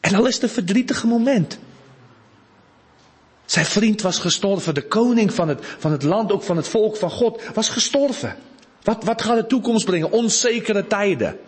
En 0.00 0.12
dan 0.12 0.26
is 0.26 0.34
het 0.34 0.42
een 0.42 0.48
verdrietige 0.48 1.06
moment. 1.06 1.58
Zijn 3.44 3.66
vriend 3.66 4.02
was 4.02 4.18
gestorven. 4.18 4.74
De 4.74 4.86
koning 4.86 5.34
van 5.34 5.48
het, 5.48 5.58
van 5.78 5.92
het 5.92 6.02
land, 6.02 6.32
ook 6.32 6.42
van 6.42 6.56
het 6.56 6.68
volk 6.68 6.96
van 6.96 7.10
God, 7.10 7.42
was 7.54 7.68
gestorven. 7.68 8.36
Wat, 8.82 9.04
wat 9.04 9.22
gaat 9.22 9.36
de 9.36 9.46
toekomst 9.46 9.84
brengen? 9.84 10.10
Onzekere 10.10 10.86
tijden. 10.86 11.38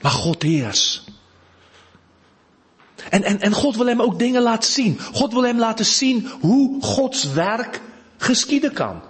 Maar 0.00 0.12
God 0.12 0.42
heers. 0.42 1.04
En, 3.10 3.22
en, 3.22 3.40
en 3.40 3.52
God 3.52 3.76
wil 3.76 3.86
hem 3.86 4.02
ook 4.02 4.18
dingen 4.18 4.42
laten 4.42 4.70
zien. 4.70 5.00
God 5.00 5.32
wil 5.32 5.44
hem 5.44 5.58
laten 5.58 5.84
zien 5.84 6.28
hoe 6.40 6.82
Gods 6.82 7.32
werk 7.32 7.80
geschieden 8.16 8.72
kan. 8.72 9.00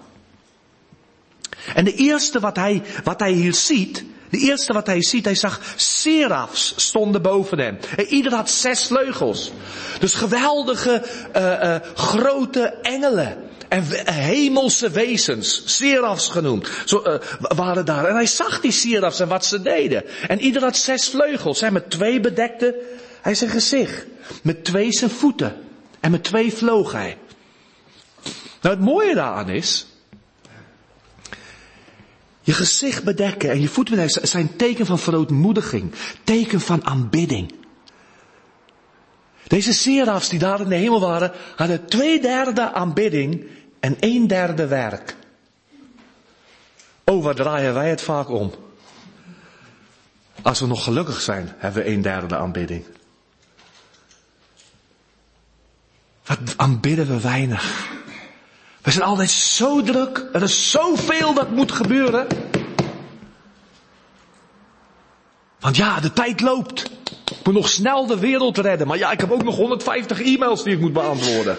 En 1.74 1.84
de 1.84 1.94
eerste 1.94 2.40
wat 2.40 2.56
hij, 2.56 2.82
wat 3.04 3.20
hij 3.20 3.32
hier 3.32 3.54
ziet, 3.54 4.04
de 4.32 4.38
eerste 4.38 4.72
wat 4.72 4.86
hij 4.86 5.02
ziet, 5.02 5.24
hij 5.24 5.34
zag 5.34 5.60
serafs 5.76 6.72
stonden 6.76 7.22
boven 7.22 7.58
hem. 7.58 7.78
En 7.96 8.06
ieder 8.06 8.34
had 8.34 8.50
zes 8.50 8.86
vleugels. 8.86 9.52
Dus 9.98 10.14
geweldige, 10.14 11.02
uh, 11.36 11.42
uh, 11.42 11.76
grote 11.94 12.60
engelen. 12.82 13.36
En 13.68 13.84
hemelse 14.12 14.90
wezens, 14.90 15.62
serafs 15.64 16.28
genoemd, 16.28 16.68
zo, 16.84 17.02
uh, 17.06 17.14
waren 17.38 17.84
daar. 17.84 18.04
En 18.04 18.14
hij 18.14 18.26
zag 18.26 18.60
die 18.60 18.72
serafs 18.72 19.20
en 19.20 19.28
wat 19.28 19.44
ze 19.44 19.62
deden. 19.62 20.04
En 20.28 20.40
ieder 20.40 20.62
had 20.62 20.76
zes 20.76 21.08
vleugels. 21.08 21.60
Hij 21.60 21.70
met 21.70 21.90
twee 21.90 22.20
bedekte 22.20 22.74
hij 23.20 23.34
zijn 23.34 23.50
gezicht. 23.50 24.04
Met 24.42 24.64
twee 24.64 24.92
zijn 24.92 25.10
voeten. 25.10 25.56
En 26.00 26.10
met 26.10 26.24
twee 26.24 26.52
vloog 26.52 26.92
hij. 26.92 27.18
Nou, 28.60 28.74
het 28.74 28.84
mooie 28.84 29.14
daaraan 29.14 29.48
is, 29.48 29.86
je 32.42 32.52
gezicht 32.52 33.04
bedekken 33.04 33.50
en 33.50 33.60
je 33.60 33.68
voeten 33.68 33.96
bedekken 33.96 34.28
zijn 34.28 34.56
teken 34.56 34.86
van 34.86 34.98
verootmoediging. 34.98 35.92
Teken 36.24 36.60
van 36.60 36.84
aanbidding. 36.84 37.54
Deze 39.46 39.72
serafs 39.72 40.28
die 40.28 40.38
daar 40.38 40.60
in 40.60 40.68
de 40.68 40.74
hemel 40.74 41.00
waren, 41.00 41.32
hadden 41.56 41.86
twee 41.86 42.20
derde 42.20 42.72
aanbidding 42.72 43.46
en 43.80 43.96
een 44.00 44.26
derde 44.26 44.66
werk. 44.66 45.16
Oh, 47.04 47.28
draaien 47.30 47.74
wij 47.74 47.90
het 47.90 48.02
vaak 48.02 48.28
om? 48.28 48.52
Als 50.42 50.60
we 50.60 50.66
nog 50.66 50.84
gelukkig 50.84 51.20
zijn, 51.20 51.54
hebben 51.56 51.82
we 51.82 51.88
een 51.88 52.02
derde 52.02 52.36
aanbidding. 52.36 52.84
Wat 56.24 56.38
aanbidden 56.56 57.06
we 57.06 57.20
weinig. 57.20 57.90
We 58.82 58.90
zijn 58.90 59.04
altijd 59.04 59.30
zo 59.30 59.82
druk. 59.82 60.28
Er 60.32 60.42
is 60.42 60.70
zoveel 60.70 61.34
dat 61.34 61.50
moet 61.50 61.72
gebeuren. 61.72 62.26
Want 65.60 65.76
ja, 65.76 66.00
de 66.00 66.12
tijd 66.12 66.40
loopt. 66.40 66.90
Ik 67.30 67.44
moet 67.44 67.54
nog 67.54 67.68
snel 67.68 68.06
de 68.06 68.18
wereld 68.18 68.58
redden. 68.58 68.86
Maar 68.86 68.98
ja, 68.98 69.12
ik 69.12 69.20
heb 69.20 69.30
ook 69.30 69.44
nog 69.44 69.56
150 69.56 70.20
e-mails 70.20 70.62
die 70.62 70.74
ik 70.74 70.80
moet 70.80 70.92
beantwoorden. 70.92 71.56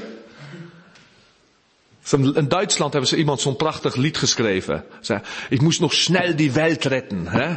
In 2.12 2.48
Duitsland 2.48 2.92
hebben 2.92 3.10
ze 3.10 3.18
iemand 3.18 3.42
zo'n 3.42 3.56
prachtig 3.56 3.96
lied 3.96 4.18
geschreven. 4.18 4.84
Ze, 5.02 5.20
ik 5.50 5.62
moest 5.62 5.80
nog 5.80 5.94
snel 5.94 6.36
die 6.36 6.52
wereld 6.52 6.84
redden. 6.84 7.28
Hè? 7.28 7.56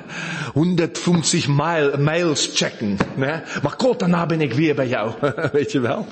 150 0.52 1.48
mile, 1.48 1.98
mails 1.98 2.50
checken. 2.54 2.96
Hè? 3.18 3.40
Maar 3.62 3.76
kort 3.76 3.98
daarna 3.98 4.26
ben 4.26 4.40
ik 4.40 4.52
weer 4.52 4.74
bij 4.74 4.88
jou. 4.88 5.12
Weet 5.52 5.72
je 5.72 5.80
wel? 5.80 6.06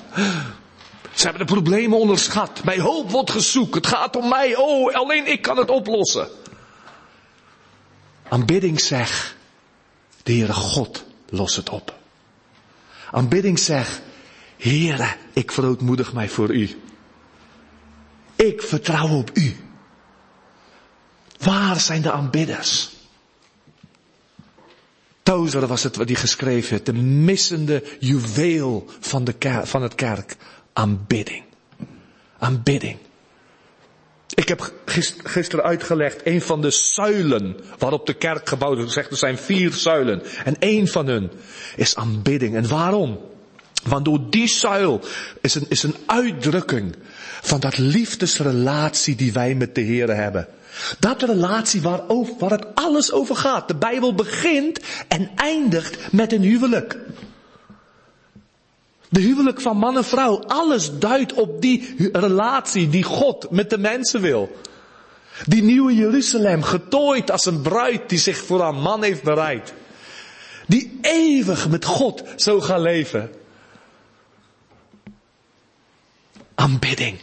Ze 1.12 1.22
hebben 1.24 1.46
de 1.46 1.52
problemen 1.52 1.98
onderschat. 1.98 2.64
Mijn 2.64 2.80
hulp 2.80 3.10
wordt 3.10 3.30
gezoekt. 3.30 3.74
Het 3.74 3.86
gaat 3.86 4.16
om 4.16 4.28
mij. 4.28 4.56
Oh, 4.56 4.94
alleen 4.94 5.26
ik 5.26 5.42
kan 5.42 5.56
het 5.56 5.70
oplossen. 5.70 6.28
Aanbidding 8.28 8.80
zeg, 8.80 9.36
de 10.22 10.32
Heere 10.32 10.52
God 10.52 11.04
los 11.28 11.56
het 11.56 11.70
op. 11.70 11.94
Aanbidding 13.10 13.58
zeg, 13.58 14.00
Heere, 14.56 15.16
ik 15.32 15.52
verootmoedig 15.52 16.12
mij 16.12 16.28
voor 16.28 16.54
u. 16.54 16.82
Ik 18.36 18.62
vertrouw 18.62 19.08
op 19.08 19.30
u. 19.34 19.56
Waar 21.38 21.80
zijn 21.80 22.02
de 22.02 22.12
aanbidders? 22.12 22.90
Tozer 25.22 25.66
was 25.66 25.82
het 25.82 25.96
wat 25.96 26.08
hij 26.08 26.16
geschreven 26.16 26.70
heeft. 26.70 26.86
De 26.86 26.92
missende 26.92 27.84
juweel 28.00 28.86
van, 29.00 29.24
de 29.24 29.60
van 29.64 29.82
het 29.82 29.94
kerk. 29.94 30.36
Aanbidding. 30.74 31.42
Aanbidding. 32.38 32.96
Ik 34.34 34.48
heb 34.48 34.72
gisteren 35.24 35.64
uitgelegd, 35.64 36.20
een 36.24 36.42
van 36.42 36.60
de 36.60 36.70
zuilen 36.70 37.56
waarop 37.78 38.06
de 38.06 38.14
kerk 38.14 38.48
gebouwd 38.48 38.78
is, 38.78 38.92
zegt 38.92 39.10
er 39.10 39.16
zijn 39.16 39.38
vier 39.38 39.72
zuilen. 39.72 40.22
En 40.44 40.58
één 40.58 40.88
van 40.88 41.06
hun 41.06 41.30
is 41.76 41.96
aanbidding. 41.96 42.56
En 42.56 42.68
waarom? 42.68 43.20
Want 43.84 44.04
door 44.04 44.30
die 44.30 44.48
zuil 44.48 45.00
is 45.40 45.54
een, 45.54 45.66
is 45.68 45.82
een 45.82 45.96
uitdrukking 46.06 46.96
van 47.42 47.60
dat 47.60 47.78
liefdesrelatie 47.78 49.14
die 49.14 49.32
wij 49.32 49.54
met 49.54 49.74
de 49.74 49.80
Heer 49.80 50.16
hebben. 50.16 50.48
Dat 50.98 51.22
relatie 51.22 51.82
waar, 51.82 52.00
waar 52.38 52.50
het 52.50 52.74
alles 52.74 53.12
over 53.12 53.36
gaat. 53.36 53.68
De 53.68 53.76
Bijbel 53.76 54.14
begint 54.14 54.80
en 55.08 55.30
eindigt 55.36 56.12
met 56.12 56.32
een 56.32 56.42
huwelijk. 56.42 56.98
De 59.14 59.20
huwelijk 59.20 59.60
van 59.60 59.76
man 59.76 59.96
en 59.96 60.04
vrouw, 60.04 60.42
alles 60.46 60.98
duidt 60.98 61.32
op 61.32 61.60
die 61.60 61.94
relatie 62.12 62.88
die 62.88 63.02
God 63.02 63.50
met 63.50 63.70
de 63.70 63.78
mensen 63.78 64.20
wil. 64.20 64.56
Die 65.46 65.62
nieuwe 65.62 65.94
Jeruzalem, 65.94 66.62
getooid 66.62 67.30
als 67.30 67.46
een 67.46 67.60
bruid 67.60 68.08
die 68.08 68.18
zich 68.18 68.36
voor 68.36 68.60
haar 68.60 68.74
man 68.74 69.02
heeft 69.02 69.22
bereid. 69.22 69.74
Die 70.66 70.98
eeuwig 71.00 71.68
met 71.68 71.84
God 71.84 72.22
zo 72.36 72.60
gaan 72.60 72.80
leven. 72.80 73.30
Aanbidding. 76.54 77.18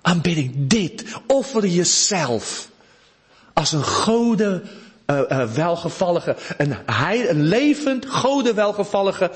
Aanbidding. 0.00 0.52
Dit. 0.56 1.04
Offer 1.26 1.66
jezelf. 1.66 2.68
Als 3.52 3.72
een 3.72 3.84
gode, 3.84 4.62
uh, 5.06 5.20
uh, 5.28 5.52
welgevallige, 5.52 6.36
een, 6.56 6.76
een 7.28 7.42
levend, 7.42 8.06
gode 8.06 8.54
welgevallige, 8.54 9.30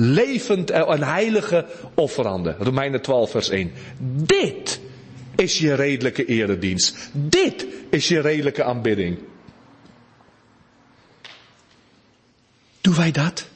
levend 0.00 0.70
en 0.70 1.02
heilige 1.02 1.66
offerande. 1.94 2.56
Romeinen 2.58 3.02
12 3.02 3.30
vers 3.30 3.48
1. 3.48 3.72
Dit 4.26 4.80
is 5.36 5.58
je 5.58 5.74
redelijke 5.74 6.24
eredienst. 6.24 6.96
Dit 7.12 7.66
is 7.90 8.08
je 8.08 8.20
redelijke 8.20 8.64
aanbidding. 8.64 9.18
Doen 12.80 12.94
wij 12.94 13.10
dat? 13.10 13.46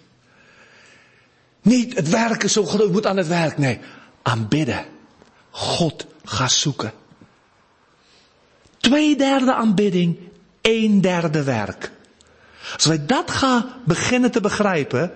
Niet 1.62 1.94
het 1.94 2.08
werken 2.08 2.50
zo 2.50 2.64
groot 2.64 2.92
moet 2.92 3.06
aan 3.06 3.16
het 3.16 3.28
werk. 3.28 3.58
Nee, 3.58 3.78
aanbidden. 4.22 4.84
God 5.50 6.06
gaat 6.24 6.52
zoeken. 6.52 6.92
Twee 8.76 9.16
derde 9.16 9.54
aanbidding, 9.54 10.18
een 10.62 11.00
derde 11.00 11.42
werk. 11.42 11.92
Als 12.74 12.84
wij 12.84 13.06
dat 13.06 13.30
gaan 13.30 13.66
beginnen 13.84 14.30
te 14.30 14.40
begrijpen, 14.40 15.12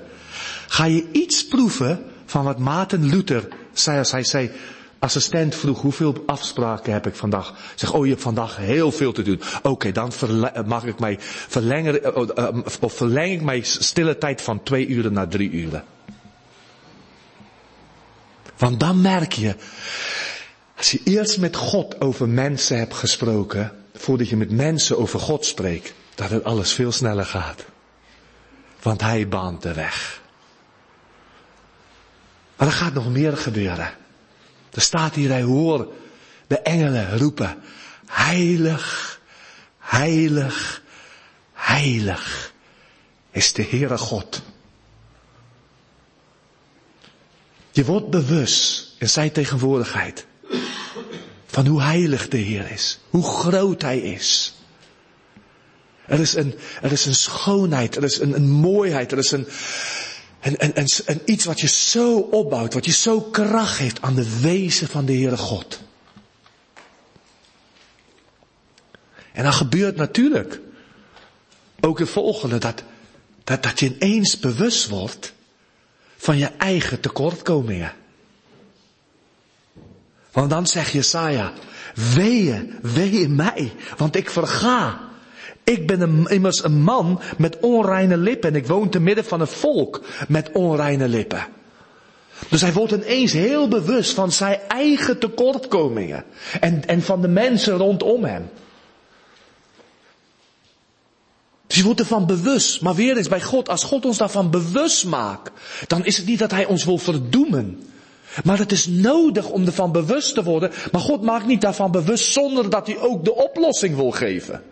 ga 0.68 0.84
je 0.84 1.08
iets 1.12 1.46
proeven 1.46 2.04
van 2.26 2.44
wat 2.44 2.58
Maarten 2.58 3.08
Luther 3.08 3.48
zei 3.72 3.98
als 3.98 4.10
hij 4.10 4.24
zei, 4.24 4.50
assistent 4.98 5.54
vroeg 5.54 5.80
hoeveel 5.80 6.22
afspraken 6.26 6.92
heb 6.92 7.06
ik 7.06 7.14
vandaag. 7.14 7.54
Zeg, 7.74 7.92
oh 7.92 8.04
je 8.04 8.10
hebt 8.10 8.22
vandaag 8.22 8.56
heel 8.56 8.92
veel 8.92 9.12
te 9.12 9.22
doen. 9.22 9.40
Oké, 9.62 9.92
dan 9.92 10.12
mag 10.66 10.84
ik 10.84 10.98
mij 10.98 11.16
verlengen, 11.20 12.04
eh, 12.04 12.16
oh, 12.16 12.28
eh, 12.34 12.48
of 12.80 12.92
verleng 12.92 13.32
ik 13.32 13.42
mijn 13.42 13.64
stille 13.64 14.18
tijd 14.18 14.42
van 14.42 14.62
twee 14.62 14.86
uren 14.86 15.12
naar 15.12 15.28
drie 15.28 15.50
uren. 15.50 15.84
Want 18.56 18.80
dan 18.80 19.00
merk 19.00 19.32
je, 19.32 19.54
als 20.76 20.90
je 20.90 21.00
eerst 21.04 21.38
met 21.38 21.56
God 21.56 22.00
over 22.00 22.28
mensen 22.28 22.78
hebt 22.78 22.94
gesproken, 22.94 23.72
voordat 23.94 24.28
je 24.28 24.36
met 24.36 24.50
mensen 24.50 24.98
over 24.98 25.20
God 25.20 25.44
spreekt, 25.44 25.94
dat 26.14 26.30
het 26.30 26.44
alles 26.44 26.72
veel 26.72 26.92
sneller 26.92 27.24
gaat. 27.24 27.64
Want 28.82 29.00
Hij 29.00 29.28
baant 29.28 29.62
de 29.62 29.74
weg. 29.74 30.24
Maar 32.56 32.66
er 32.66 32.74
gaat 32.74 32.94
nog 32.94 33.10
meer 33.10 33.36
gebeuren. 33.36 33.94
Er 34.70 34.80
staat 34.80 35.14
hier, 35.14 35.30
hij 35.30 35.42
hoor 35.42 35.92
de 36.46 36.58
engelen 36.58 37.18
roepen, 37.18 37.58
heilig, 38.06 39.20
heilig, 39.78 40.82
heilig 41.52 42.52
is 43.30 43.52
de 43.52 43.64
Heere 43.64 43.98
God. 43.98 44.42
Je 47.70 47.84
wordt 47.84 48.10
bewust 48.10 48.94
in 48.98 49.08
zijn 49.08 49.32
tegenwoordigheid 49.32 50.26
van 51.46 51.66
hoe 51.66 51.82
heilig 51.82 52.28
de 52.28 52.36
Heer 52.36 52.70
is, 52.70 52.98
hoe 53.10 53.24
groot 53.24 53.82
Hij 53.82 53.98
is. 53.98 54.54
Er 56.06 56.20
is 56.20 56.34
een, 56.34 56.54
er 56.82 56.92
is 56.92 57.06
een 57.06 57.14
schoonheid, 57.14 57.96
er 57.96 58.04
is 58.04 58.20
een, 58.20 58.34
een 58.34 58.50
mooiheid, 58.50 59.12
er 59.12 59.18
is 59.18 59.30
een, 59.30 59.46
een, 60.40 60.64
een, 60.64 60.78
een, 60.78 60.88
een, 61.04 61.20
iets 61.24 61.44
wat 61.44 61.60
je 61.60 61.68
zo 61.68 62.18
opbouwt, 62.18 62.74
wat 62.74 62.84
je 62.84 62.92
zo 62.92 63.20
kracht 63.20 63.78
heeft 63.78 64.02
aan 64.02 64.14
de 64.14 64.40
wezen 64.40 64.88
van 64.88 65.04
de 65.04 65.12
Heere 65.12 65.36
God. 65.36 65.80
En 69.32 69.42
dan 69.42 69.52
gebeurt 69.52 69.96
natuurlijk 69.96 70.60
ook 71.80 71.98
het 71.98 72.10
volgende, 72.10 72.58
dat, 72.58 72.82
dat, 73.44 73.62
dat 73.62 73.80
je 73.80 73.94
ineens 73.98 74.38
bewust 74.38 74.88
wordt 74.88 75.32
van 76.16 76.38
je 76.38 76.46
eigen 76.46 77.00
tekortkomingen. 77.00 77.92
Want 80.32 80.50
dan 80.50 80.66
zegt 80.66 80.92
Jesaja, 80.92 81.52
weeën, 82.14 82.78
weeën 82.82 83.34
mij, 83.34 83.72
want 83.96 84.16
ik 84.16 84.30
verga. 84.30 85.00
Ik 85.66 85.86
ben 85.86 86.26
immers 86.26 86.64
een 86.64 86.82
man 86.82 87.20
met 87.38 87.60
onreine 87.60 88.16
lippen 88.16 88.50
en 88.50 88.56
ik 88.56 88.66
woon 88.66 88.88
te 88.88 89.00
midden 89.00 89.24
van 89.24 89.40
een 89.40 89.46
volk 89.46 90.04
met 90.28 90.50
onreine 90.52 91.08
lippen. 91.08 91.46
Dus 92.48 92.60
hij 92.60 92.72
wordt 92.72 92.92
ineens 92.92 93.32
heel 93.32 93.68
bewust 93.68 94.12
van 94.14 94.32
zijn 94.32 94.58
eigen 94.68 95.18
tekortkomingen 95.18 96.24
en, 96.60 96.86
en 96.86 97.02
van 97.02 97.20
de 97.20 97.28
mensen 97.28 97.76
rondom 97.76 98.24
hem. 98.24 98.50
Dus 101.66 101.76
je 101.76 101.84
wordt 101.84 102.00
ervan 102.00 102.26
bewust. 102.26 102.80
Maar 102.80 102.94
weer 102.94 103.16
eens 103.16 103.28
bij 103.28 103.42
God, 103.42 103.68
als 103.68 103.84
God 103.84 104.04
ons 104.04 104.18
daarvan 104.18 104.50
bewust 104.50 105.04
maakt, 105.04 105.50
dan 105.86 106.04
is 106.04 106.16
het 106.16 106.26
niet 106.26 106.38
dat 106.38 106.50
Hij 106.50 106.66
ons 106.66 106.84
wil 106.84 106.98
verdoemen. 106.98 107.88
Maar 108.44 108.58
het 108.58 108.72
is 108.72 108.86
nodig 108.86 109.48
om 109.48 109.66
ervan 109.66 109.92
bewust 109.92 110.34
te 110.34 110.42
worden. 110.42 110.70
Maar 110.92 111.00
God 111.00 111.22
maakt 111.22 111.46
niet 111.46 111.60
daarvan 111.60 111.90
bewust 111.90 112.32
zonder 112.32 112.70
dat 112.70 112.86
Hij 112.86 112.98
ook 112.98 113.24
de 113.24 113.34
oplossing 113.34 113.96
wil 113.96 114.10
geven. 114.10 114.62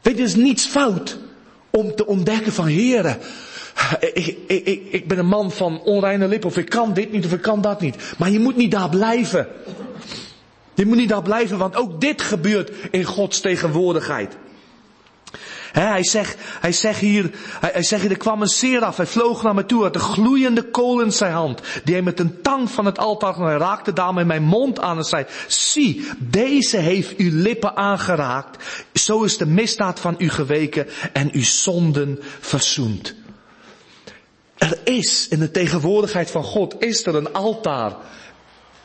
Je, 0.00 0.14
is 0.14 0.34
niets 0.34 0.66
fout 0.66 1.18
om 1.70 1.94
te 1.94 2.06
ontdekken 2.06 2.52
van 2.52 2.66
heren. 2.66 3.18
Ik, 4.00 4.36
ik, 4.46 4.66
ik, 4.66 4.82
ik 4.90 5.08
ben 5.08 5.18
een 5.18 5.26
man 5.26 5.50
van 5.50 5.80
onreine 5.80 6.28
lippen 6.28 6.48
of 6.48 6.56
ik 6.56 6.68
kan 6.68 6.94
dit 6.94 7.12
niet 7.12 7.24
of 7.24 7.32
ik 7.32 7.42
kan 7.42 7.60
dat 7.60 7.80
niet. 7.80 7.96
Maar 8.18 8.30
je 8.30 8.40
moet 8.40 8.56
niet 8.56 8.70
daar 8.70 8.88
blijven. 8.88 9.48
Je 10.74 10.86
moet 10.86 10.96
niet 10.96 11.08
daar 11.08 11.22
blijven, 11.22 11.58
want 11.58 11.76
ook 11.76 12.00
dit 12.00 12.22
gebeurt 12.22 12.70
in 12.90 13.04
Gods 13.04 13.40
tegenwoordigheid. 13.40 14.36
Hij, 15.72 16.04
zegt, 16.04 16.36
hij 16.60 16.72
zegt 16.72 17.00
hier, 17.00 17.30
hij, 17.60 17.70
hij 17.72 17.82
zegt 17.82 18.02
hier, 18.02 18.10
er 18.10 18.16
kwam 18.16 18.42
een 18.42 18.48
seraf, 18.48 18.96
hij 18.96 19.06
vloog 19.06 19.42
naar 19.42 19.54
me 19.54 19.66
toe, 19.66 19.82
had 19.82 19.94
een 19.94 20.00
gloeiende 20.00 20.62
kool 20.62 21.00
in 21.00 21.12
zijn 21.12 21.32
hand, 21.32 21.60
die 21.84 21.94
hij 21.94 22.02
met 22.02 22.20
een 22.20 22.42
tang 22.42 22.70
van 22.70 22.84
het 22.84 22.98
altaar, 22.98 23.34
hij 23.34 23.56
raakte 23.56 23.92
daarmee 23.92 24.24
mijn 24.24 24.42
mond 24.42 24.80
aan 24.80 24.96
en 24.96 25.04
zei, 25.04 25.24
zie, 25.46 26.08
deze 26.18 26.76
heeft 26.76 27.16
uw 27.16 27.30
lippen 27.32 27.76
aangeraakt, 27.76 28.64
zo 28.94 29.22
is 29.22 29.36
de 29.36 29.46
misdaad 29.46 30.00
van 30.00 30.14
u 30.18 30.28
geweken 30.28 30.86
en 31.12 31.28
uw 31.32 31.44
zonden 31.44 32.18
verzoend. 32.40 33.14
Er 34.60 34.78
is, 34.84 35.28
in 35.28 35.38
de 35.38 35.50
tegenwoordigheid 35.50 36.30
van 36.30 36.44
God, 36.44 36.74
is 36.78 37.06
er 37.06 37.14
een 37.14 37.32
altaar. 37.32 37.96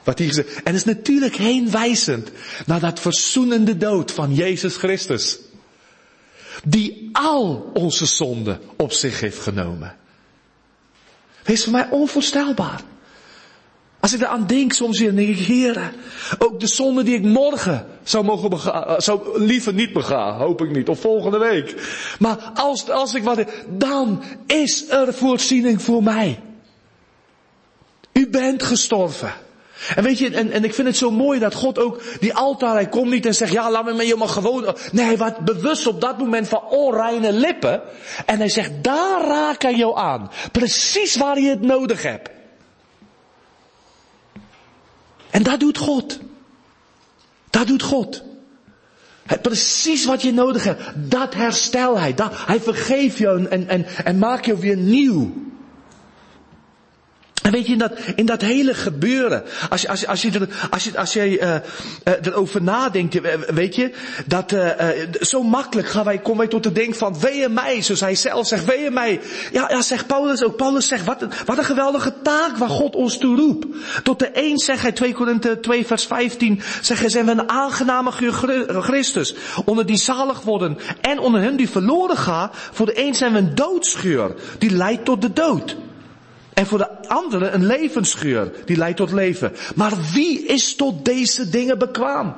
Wat 0.04 0.20
hier 0.20 0.28
gezegd. 0.28 0.64
En 0.64 0.74
is 0.74 0.84
natuurlijk 0.84 1.36
heenwijzend 1.36 2.32
naar 2.66 2.80
dat 2.80 3.00
verzoenende 3.00 3.78
dood 3.78 4.12
van 4.12 4.34
Jezus 4.34 4.76
Christus. 4.76 5.38
Die 6.64 7.10
al 7.12 7.72
onze 7.74 8.06
zonden 8.06 8.60
op 8.78 8.92
zich 8.92 9.20
heeft 9.20 9.40
genomen. 9.40 9.96
Wees 11.44 11.64
voor 11.64 11.72
mij 11.72 11.88
onvoorstelbaar. 11.90 12.82
Als 14.00 14.14
ik 14.14 14.24
aan 14.24 14.48
denk 14.48 14.74
soms 14.74 15.00
weer, 15.00 15.16
denk 15.16 15.38
ik, 15.38 15.92
ook 16.38 16.60
de 16.60 16.68
zonde 16.68 17.04
die 17.04 17.16
ik 17.16 17.24
morgen 17.24 17.88
zou 18.04 18.26
mogen 18.26 18.50
begaan, 18.50 18.86
eh, 18.86 19.00
zou 19.00 19.44
liever 19.44 19.74
niet 19.74 19.94
begaan, 19.94 20.38
hoop 20.38 20.62
ik 20.62 20.72
niet, 20.72 20.90
of 20.90 21.00
volgende 21.00 21.38
week. 21.38 21.76
Maar 22.20 22.52
als, 22.54 22.90
als 22.90 23.14
ik 23.14 23.24
wat, 23.24 23.44
dan 23.70 24.24
is 24.46 24.90
er 24.90 25.14
voorziening 25.14 25.82
voor 25.82 26.04
mij. 26.04 26.40
U 28.12 28.30
bent 28.30 28.64
gestorven. 28.64 29.34
En 29.96 30.04
weet 30.04 30.18
je, 30.18 30.30
en, 30.30 30.52
en 30.52 30.64
ik 30.64 30.74
vind 30.74 30.88
het 30.88 30.98
zo 30.98 31.12
mooi 31.12 31.40
dat 31.40 31.54
God 31.54 31.80
ook 31.80 32.02
die 32.20 32.34
altaar, 32.34 32.74
hij 32.74 32.90
komt 32.90 33.10
niet 33.10 33.26
en 33.26 33.36
zegt, 33.36 33.52
ja, 33.52 33.72
laat 33.72 33.86
me 33.86 33.94
maar 33.94 34.04
helemaal 34.04 34.28
gewoon. 34.28 34.76
Nee, 34.92 35.06
hij 35.06 35.18
wordt 35.18 35.40
bewust 35.40 35.88
op 35.88 36.02
dat 36.02 36.18
moment 36.18 36.48
van 36.48 36.64
onreine 36.70 37.34
lippen. 37.34 37.82
En 38.26 38.38
hij 38.38 38.50
zegt, 38.50 38.72
daar 38.82 39.22
raak 39.22 39.62
hij 39.62 39.76
jou 39.76 39.98
aan. 39.98 40.32
Precies 40.52 41.16
waar 41.16 41.40
je 41.40 41.50
het 41.50 41.62
nodig 41.62 42.04
hebt. 42.04 42.30
En 45.30 45.44
dat 45.44 45.60
doet 45.60 45.78
God. 45.78 46.20
Dat 47.50 47.68
doet 47.68 47.84
God. 47.84 48.24
Precies 49.42 50.06
wat 50.06 50.22
je 50.22 50.34
nodig 50.34 50.64
hebt, 50.64 50.82
dat 50.96 51.34
herstel 51.34 52.00
hij. 52.00 52.16
Hij 52.32 52.60
vergeeft 52.60 53.18
je 53.18 53.48
en, 53.50 53.68
en, 53.68 53.86
en 53.86 54.18
maakt 54.18 54.46
je 54.46 54.58
weer 54.58 54.78
nieuw. 54.78 55.34
En 57.46 57.52
weet 57.52 57.66
je, 57.66 57.72
in 57.72 57.78
dat, 57.78 57.92
in 58.16 58.26
dat 58.26 58.42
hele 58.42 58.74
gebeuren, 58.74 59.44
als, 59.70 59.88
als, 59.88 60.08
als, 60.08 60.22
je, 60.22 60.48
als, 60.70 60.84
je, 60.84 60.98
als 60.98 61.14
jij 61.14 61.30
uh, 61.30 61.50
uh, 61.50 62.14
erover 62.22 62.62
nadenkt, 62.62 63.20
weet 63.54 63.76
je, 63.76 63.92
dat 64.26 64.56
zo 65.22 65.44
makkelijk 65.44 65.88
gaan 65.88 66.06
wij, 66.06 66.18
komen 66.18 66.38
wij 66.38 66.48
tot 66.48 66.64
de 66.64 66.72
denk 66.72 66.96
van, 66.96 67.20
wee 67.20 67.50
mij, 67.50 67.82
zoals 67.82 68.00
hij 68.00 68.16
zelf 68.16 68.48
zegt, 68.48 68.66
wee 68.66 68.90
mij. 68.90 69.20
Ja, 69.52 69.70
ja, 69.70 69.82
zegt 69.82 70.08
Paulus 70.08 70.44
ook. 70.44 70.56
Paulus 70.56 70.88
zegt, 70.88 71.06
wat 71.06 71.22
een, 71.22 71.32
wat 71.46 71.58
een 71.58 71.64
geweldige 71.64 72.14
taak 72.22 72.58
waar 72.58 72.70
God 72.70 72.96
ons 72.96 73.18
toe 73.18 73.36
roept. 73.36 73.66
Tot 74.04 74.20
de 74.20 74.30
een 74.34 74.58
zegt 74.58 74.82
hij, 74.82 74.92
2 74.92 75.14
Korinthe 75.14 75.60
2 75.60 75.86
vers 75.86 76.06
15, 76.06 76.62
zegt 76.82 77.00
hij, 77.00 77.10
zijn 77.10 77.26
we 77.26 77.32
een 77.32 77.50
aangename 77.50 78.12
Christus, 78.82 79.36
onder 79.66 79.86
die 79.86 79.98
zalig 79.98 80.42
worden, 80.42 80.78
en 81.02 81.20
onder 81.20 81.42
hen 81.42 81.56
die 81.56 81.70
verloren 81.70 82.18
gaan, 82.18 82.50
voor 82.72 82.86
de 82.86 83.06
een 83.06 83.16
zijn 83.16 83.32
we 83.32 83.38
een 83.38 83.56
doodschuur, 83.56 84.36
die 84.58 84.72
leidt 84.72 85.06
tot 85.06 85.22
de 85.22 85.34
dood. 85.34 85.76
En 86.56 86.66
voor 86.66 86.78
de 86.78 87.08
andere 87.08 87.50
een 87.50 87.66
levensgeur, 87.66 88.52
die 88.66 88.78
leidt 88.78 88.98
tot 88.98 89.12
leven. 89.12 89.56
Maar 89.76 89.94
wie 90.14 90.46
is 90.46 90.76
tot 90.76 91.06
deze 91.06 91.50
dingen 91.50 91.78
bekwaam? 91.78 92.36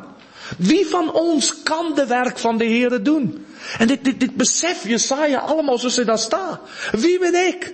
Wie 0.57 0.87
van 0.87 1.13
ons 1.13 1.63
kan 1.63 1.95
de 1.95 2.05
werk 2.05 2.37
van 2.37 2.57
de 2.57 2.65
Heere 2.65 3.01
doen? 3.01 3.45
En 3.77 3.87
dit, 3.87 4.03
dit, 4.03 4.19
dit 4.19 4.35
besef 4.35 4.87
Jesaja 4.87 5.39
allemaal 5.39 5.77
zoals 5.77 5.95
hij 5.95 6.05
daar 6.05 6.19
staat. 6.19 6.59
Wie 6.91 7.19
ben 7.19 7.47
ik? 7.47 7.73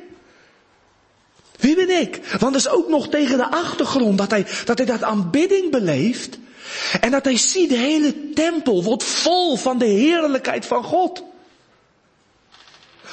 Wie 1.57 1.75
ben 1.75 2.01
ik? 2.01 2.19
Want 2.39 2.53
dat 2.53 2.55
is 2.55 2.69
ook 2.69 2.89
nog 2.89 3.09
tegen 3.09 3.37
de 3.37 3.51
achtergrond 3.51 4.17
dat 4.17 4.31
hij, 4.31 4.45
dat 4.65 4.77
hij 4.77 4.87
dat 4.87 5.03
aanbidding 5.03 5.71
beleeft. 5.71 6.37
En 7.01 7.11
dat 7.11 7.25
hij 7.25 7.37
ziet 7.37 7.69
de 7.69 7.77
hele 7.77 8.29
tempel 8.33 8.83
wordt 8.83 9.03
vol 9.03 9.55
van 9.55 9.77
de 9.77 9.85
heerlijkheid 9.85 10.65
van 10.65 10.83
God. 10.83 11.23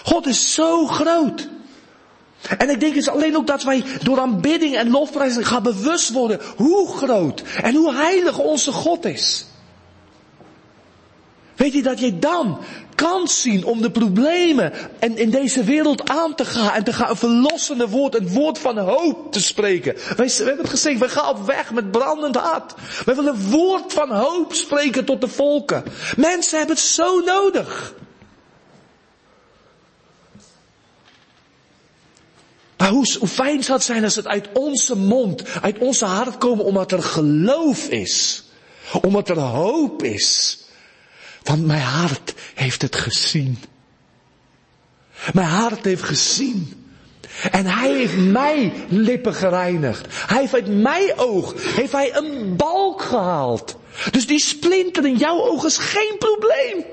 God 0.05 0.27
is 0.27 0.55
zo 0.55 0.87
groot. 0.87 1.49
En 2.59 2.71
ik 2.71 2.81
denk 2.81 2.95
het 2.95 3.03
is 3.03 3.09
alleen 3.09 3.37
ook 3.37 3.47
dat 3.47 3.63
wij 3.63 3.85
door 4.03 4.21
aanbidding 4.21 4.77
en 4.77 4.91
lofprijzing 4.91 5.47
gaan 5.47 5.63
bewust 5.63 6.13
worden 6.13 6.41
hoe 6.57 6.97
groot 6.97 7.43
en 7.63 7.75
hoe 7.75 7.95
heilig 7.95 8.39
onze 8.39 8.73
God 8.73 9.05
is. 9.05 9.47
Weet 11.57 11.73
je 11.73 11.83
dat 11.83 12.01
je 12.01 12.19
dan 12.19 12.59
kans 12.95 13.41
zien 13.41 13.65
om 13.65 13.83
de 13.83 13.91
problemen 13.91 14.73
en 14.99 15.17
in 15.17 15.31
deze 15.31 15.65
wereld 15.65 16.11
aan 16.11 16.35
te 16.35 16.45
gaan 16.45 16.73
en 16.73 16.85
te 16.85 16.93
gaan 16.93 17.11
een 17.11 17.17
verlossende 17.17 17.89
woord, 17.89 18.15
een 18.15 18.29
woord 18.29 18.59
van 18.59 18.79
hoop 18.79 19.33
te 19.33 19.41
spreken. 19.41 19.95
Wij, 20.17 20.27
we 20.27 20.33
hebben 20.37 20.59
het 20.59 20.69
gezegd, 20.71 20.99
we 20.99 21.09
gaan 21.09 21.29
op 21.29 21.47
weg 21.47 21.73
met 21.73 21.91
brandend 21.91 22.37
hart. 22.37 22.75
We 23.05 23.15
willen 23.15 23.35
een 23.35 23.51
woord 23.51 23.93
van 23.93 24.11
hoop 24.11 24.55
spreken 24.55 25.05
tot 25.05 25.21
de 25.21 25.29
volken. 25.29 25.85
Mensen 26.17 26.59
hebben 26.59 26.77
het 26.77 26.85
zo 26.85 27.21
nodig. 27.21 27.95
Maar 32.81 32.89
hoe, 32.89 33.29
fijn 33.29 33.63
zou 33.63 33.77
het 33.79 33.87
zijn 33.87 34.05
als 34.05 34.17
het 34.17 34.27
uit 34.27 34.49
onze 34.53 34.97
mond, 34.97 35.43
uit 35.63 35.79
onze 35.79 36.05
hart 36.05 36.39
komen 36.39 36.65
omdat 36.65 36.93
er 36.93 37.03
geloof 37.03 37.89
is. 37.89 38.45
Omdat 39.03 39.29
er 39.29 39.39
hoop 39.39 40.03
is. 40.03 40.59
Want 41.43 41.67
mijn 41.67 41.83
hart 41.83 42.35
heeft 42.55 42.83
het 42.83 42.97
gezien. 42.97 43.59
Mijn 45.33 45.49
hart 45.49 45.85
heeft 45.85 46.03
gezien. 46.03 46.87
En 47.51 47.67
hij 47.67 47.93
heeft 47.93 48.17
mij 48.17 48.73
lippen 48.89 49.35
gereinigd. 49.35 50.07
Hij 50.11 50.41
heeft 50.41 50.55
uit 50.55 50.83
mijn 50.83 51.19
oog, 51.19 51.55
heeft 51.75 51.93
hij 51.93 52.17
een 52.17 52.57
balk 52.57 53.03
gehaald. 53.03 53.77
Dus 54.11 54.27
die 54.27 54.41
splinter 54.41 55.07
in 55.07 55.17
jouw 55.17 55.41
oog 55.41 55.65
is 55.65 55.77
geen 55.77 56.17
probleem. 56.19 56.85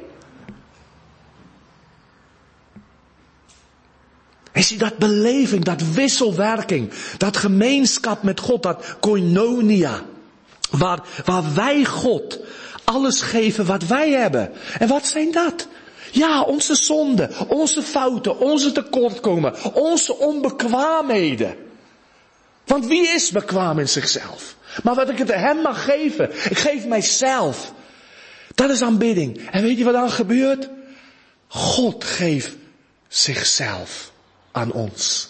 Is 4.57 4.69
je 4.69 4.77
dat 4.77 4.97
beleving, 4.97 5.63
dat 5.63 5.81
wisselwerking, 5.81 6.91
dat 7.17 7.37
gemeenschap 7.37 8.23
met 8.23 8.39
God, 8.39 8.63
dat 8.63 8.95
koinonia. 8.99 10.01
Waar, 10.69 10.99
waar 11.25 11.53
wij 11.53 11.85
God 11.85 12.39
alles 12.83 13.21
geven 13.21 13.65
wat 13.65 13.83
wij 13.83 14.11
hebben. 14.11 14.51
En 14.79 14.87
wat 14.87 15.05
zijn 15.05 15.31
dat? 15.31 15.67
Ja, 16.11 16.41
onze 16.41 16.75
zonden, 16.75 17.31
onze 17.47 17.81
fouten, 17.81 18.39
onze 18.39 18.71
tekortkomen, 18.71 19.73
onze 19.73 20.17
onbekwaamheden. 20.17 21.55
Want 22.65 22.85
wie 22.85 23.07
is 23.07 23.31
bekwaam 23.31 23.79
in 23.79 23.89
zichzelf? 23.89 24.55
Maar 24.83 24.95
wat 24.95 25.09
ik 25.09 25.17
het 25.17 25.33
hem 25.33 25.57
mag 25.57 25.83
geven, 25.83 26.29
ik 26.49 26.57
geef 26.57 26.85
mijzelf. 26.85 27.73
Dat 28.55 28.69
is 28.69 28.81
aanbidding. 28.81 29.49
En 29.51 29.61
weet 29.61 29.77
je 29.77 29.83
wat 29.83 29.93
dan 29.93 30.11
gebeurt? 30.11 30.69
God 31.47 32.03
geeft 32.03 32.55
zichzelf 33.07 34.15
aan 34.57 34.71
ons. 34.71 35.29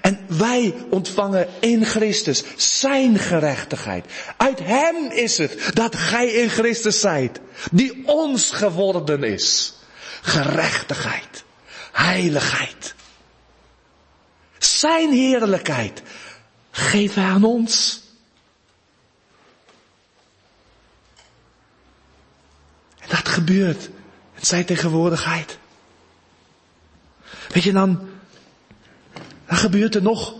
En 0.00 0.24
wij 0.26 0.74
ontvangen 0.90 1.48
in 1.60 1.84
Christus 1.84 2.42
zijn 2.56 3.18
gerechtigheid. 3.18 4.04
Uit 4.36 4.58
Hem 4.58 5.10
is 5.10 5.38
het 5.38 5.70
dat 5.74 5.96
gij 5.96 6.26
in 6.26 6.48
Christus 6.48 7.00
zijt, 7.00 7.40
die 7.70 8.02
ons 8.06 8.50
geworden 8.50 9.22
is. 9.22 9.74
Gerechtigheid, 10.22 11.44
heiligheid. 11.92 12.94
Zijn 14.58 15.12
heerlijkheid 15.12 16.02
geeft 16.70 17.14
Hij 17.14 17.24
aan 17.24 17.44
ons. 17.44 18.02
En 22.98 23.08
dat 23.08 23.28
gebeurt 23.28 23.84
in 24.34 24.46
zijn 24.46 24.64
tegenwoordigheid. 24.64 25.58
Weet 27.48 27.62
je, 27.62 27.72
dan, 27.72 28.08
gebeurt 29.46 29.94
er 29.94 30.02
nog, 30.02 30.34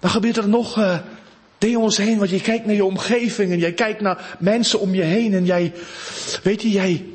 dan 0.00 0.10
gebeurt 0.10 0.36
er 0.36 0.48
nog 0.48 0.78
uh, 0.78 0.98
dingen 1.58 1.78
om 1.78 1.84
ons 1.84 1.96
heen. 1.96 2.18
Want 2.18 2.30
je 2.30 2.40
kijkt 2.40 2.66
naar 2.66 2.74
je 2.74 2.84
omgeving 2.84 3.52
en 3.52 3.58
jij 3.58 3.72
kijkt 3.72 4.00
naar 4.00 4.36
mensen 4.38 4.80
om 4.80 4.94
je 4.94 5.02
heen 5.02 5.34
en 5.34 5.44
jij, 5.44 5.72
weet 6.42 6.62
je, 6.62 6.70
jij, 6.70 7.06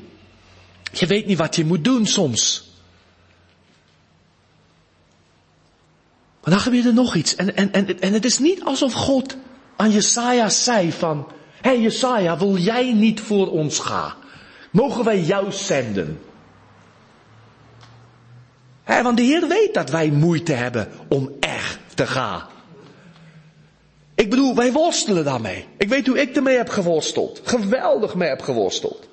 je 0.92 1.06
weet 1.06 1.26
niet 1.26 1.38
wat 1.38 1.56
je 1.56 1.66
moet 1.66 1.84
doen 1.84 2.06
soms. 2.06 2.66
Maar 6.44 6.54
dan 6.54 6.60
gebeurt 6.60 6.86
er 6.86 6.94
nog 6.94 7.16
iets. 7.16 7.36
En, 7.36 7.56
en, 7.56 7.72
en, 7.72 8.00
en 8.00 8.14
het 8.14 8.26
is 8.26 8.40
niet 8.40 8.64
alsof 8.64 8.94
God 8.94 9.38
aan 9.76 9.92
Jesaja 9.92 10.50
zei 10.50 10.92
van, 10.92 11.28
hé 11.62 11.70
hey 11.70 11.82
Jesaja, 11.82 12.38
wil 12.38 12.58
jij 12.58 12.94
niet 12.94 13.20
voor 13.20 13.52
ons 13.52 13.80
gaan? 13.80 14.14
Mogen 14.72 15.04
wij 15.04 15.22
jou 15.22 15.52
zenden? 15.52 16.20
He, 18.88 19.04
want 19.04 19.18
de 19.18 19.24
Heer 19.24 19.48
weet 19.48 19.74
dat 19.74 19.90
wij 19.90 20.10
moeite 20.10 20.54
hebben 20.54 20.88
om 21.08 21.32
echt 21.40 21.80
te 21.94 22.08
gaan. 22.08 22.44
Ik 24.16 24.30
bedoel, 24.30 24.56
wij 24.56 24.72
worstelen 24.72 25.24
daarmee. 25.24 25.66
Ik 25.78 25.90
weet 25.90 26.08
hoe 26.08 26.22
ik 26.22 26.36
ermee 26.36 26.58
heb 26.58 26.70
geworsteld. 26.70 27.42
Geweldig 27.44 28.16
mee 28.16 28.30
heb 28.30 28.42
geworsteld. 28.42 29.08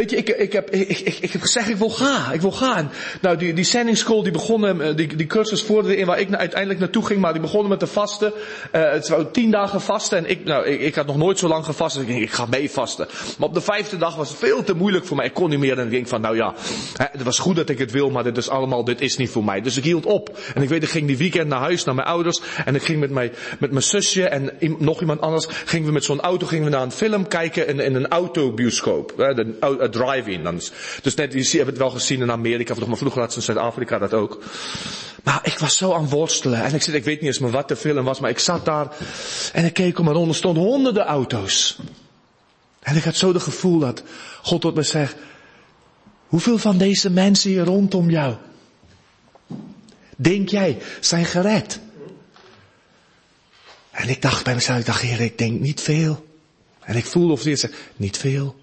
Weet 0.00 0.10
je, 0.10 0.16
ik, 0.16 0.28
ik, 0.28 0.52
heb, 0.52 0.70
ik, 0.70 0.98
ik, 1.20 1.32
heb 1.32 1.40
gezegd, 1.40 1.68
ik 1.68 1.76
wil 1.76 1.90
gaan, 1.90 2.32
ik 2.32 2.40
wil 2.40 2.52
gaan. 2.52 2.90
Nou, 3.20 3.36
die, 3.36 3.52
die 3.52 3.64
sending 3.64 3.96
school, 3.96 4.22
die 4.22 4.32
begonnen, 4.32 4.80
eh, 4.80 4.96
die, 4.96 5.16
die 5.16 5.26
cursus 5.26 5.62
voerde 5.62 5.96
in 5.96 6.06
waar 6.06 6.20
ik 6.20 6.34
uiteindelijk 6.34 6.80
naartoe 6.80 7.06
ging, 7.06 7.20
maar 7.20 7.32
die 7.32 7.40
begonnen 7.40 7.68
met 7.68 7.80
de 7.80 7.86
vasten. 7.86 8.32
Uh, 8.72 8.92
het 8.92 9.08
was 9.08 9.24
tien 9.32 9.50
dagen 9.50 9.80
vasten 9.80 10.18
en 10.18 10.30
ik, 10.30 10.44
nou, 10.44 10.66
ik, 10.66 10.94
had 10.94 11.06
nog 11.06 11.16
nooit 11.16 11.38
zo 11.38 11.48
lang 11.48 11.64
gevast, 11.64 11.96
ik 11.96 12.06
denk, 12.06 12.22
ik 12.22 12.30
ga 12.30 12.46
mee 12.50 12.70
vasten. 12.70 13.08
Maar 13.38 13.48
op 13.48 13.54
de 13.54 13.60
vijfde 13.60 13.96
dag 13.96 14.16
was 14.16 14.28
het 14.28 14.38
veel 14.38 14.62
te 14.62 14.74
moeilijk 14.74 15.04
voor 15.04 15.16
mij, 15.16 15.26
ik 15.26 15.34
kon 15.34 15.50
niet 15.50 15.58
meer 15.58 15.78
en 15.78 15.84
ik 15.84 15.90
denk 15.90 16.08
van, 16.08 16.20
nou 16.20 16.36
ja, 16.36 16.54
het 16.96 17.22
was 17.22 17.38
goed 17.38 17.56
dat 17.56 17.68
ik 17.68 17.78
het 17.78 17.90
wil, 17.90 18.10
maar 18.10 18.24
dit 18.24 18.36
is 18.36 18.48
allemaal, 18.48 18.84
dit 18.84 19.00
is 19.00 19.16
niet 19.16 19.30
voor 19.30 19.44
mij. 19.44 19.60
Dus 19.60 19.76
ik 19.76 19.84
hield 19.84 20.06
op. 20.06 20.38
En 20.54 20.62
ik 20.62 20.68
weet, 20.68 20.82
ik 20.82 20.88
ging 20.88 21.06
die 21.06 21.16
weekend 21.16 21.48
naar 21.48 21.60
huis, 21.60 21.84
naar 21.84 21.94
mijn 21.94 22.06
ouders, 22.06 22.40
en 22.64 22.74
ik 22.74 22.82
ging 22.82 23.00
met 23.00 23.10
mijn, 23.10 23.32
met 23.58 23.70
mijn 23.70 23.82
zusje 23.82 24.28
en 24.28 24.50
nog 24.78 25.00
iemand 25.00 25.20
anders, 25.20 25.46
gingen 25.64 25.86
we 25.86 25.92
met 25.92 26.04
zo'n 26.04 26.20
auto, 26.20 26.46
gingen 26.46 26.64
we 26.64 26.70
naar 26.70 26.82
een 26.82 26.92
film 26.92 27.28
kijken 27.28 27.66
in, 27.66 27.80
in 27.80 27.94
een 27.94 28.08
autobioscoop. 28.08 29.12
Hè, 29.16 29.34
de, 29.34 29.88
uh, 29.96 30.02
drive-in. 30.02 30.60
Dus 31.02 31.14
net, 31.14 31.50
je 31.50 31.56
hebt 31.56 31.70
het 31.70 31.78
wel 31.78 31.90
gezien 31.90 32.20
in 32.20 32.30
Amerika, 32.30 32.74
maar 32.86 32.96
vroeger 32.96 33.20
had 33.20 33.36
in 33.36 33.42
Zuid-Afrika 33.42 33.98
dat 33.98 34.14
ook. 34.14 34.42
Maar 35.24 35.40
ik 35.42 35.58
was 35.58 35.76
zo 35.76 35.92
aan 35.92 36.08
worstelen. 36.08 36.62
En 36.62 36.74
ik 36.74 36.82
zit, 36.82 36.94
ik 36.94 37.04
weet 37.04 37.20
niet 37.20 37.40
eens 37.40 37.52
wat 37.52 37.68
de 37.68 37.76
film 37.76 38.04
was, 38.04 38.20
maar 38.20 38.30
ik 38.30 38.38
zat 38.38 38.64
daar 38.64 38.96
en 39.52 39.64
ik 39.64 39.72
keek 39.72 39.98
om 39.98 40.04
me 40.04 40.12
rond. 40.12 40.28
Er 40.28 40.34
stonden 40.34 40.62
honderden 40.62 41.04
auto's. 41.04 41.78
En 42.80 42.96
ik 42.96 43.04
had 43.04 43.16
zo 43.16 43.32
het 43.32 43.42
gevoel 43.42 43.78
dat 43.78 44.02
God 44.42 44.60
tot 44.60 44.74
me 44.74 44.82
zegt, 44.82 45.16
hoeveel 46.26 46.58
van 46.58 46.78
deze 46.78 47.10
mensen 47.10 47.50
hier 47.50 47.64
rondom 47.64 48.10
jou, 48.10 48.34
denk 50.16 50.48
jij, 50.48 50.78
zijn 51.00 51.24
gered? 51.24 51.80
En 53.90 54.08
ik 54.08 54.22
dacht 54.22 54.44
bij 54.44 54.54
mezelf, 54.54 54.78
ik 54.78 54.86
dacht, 54.86 55.00
heer, 55.00 55.20
ik 55.20 55.38
denk 55.38 55.60
niet 55.60 55.80
veel. 55.80 56.26
En 56.80 56.96
ik 56.96 57.04
voelde 57.04 57.32
of 57.32 57.42
hij 57.42 57.70
niet 57.96 58.16
veel. 58.16 58.59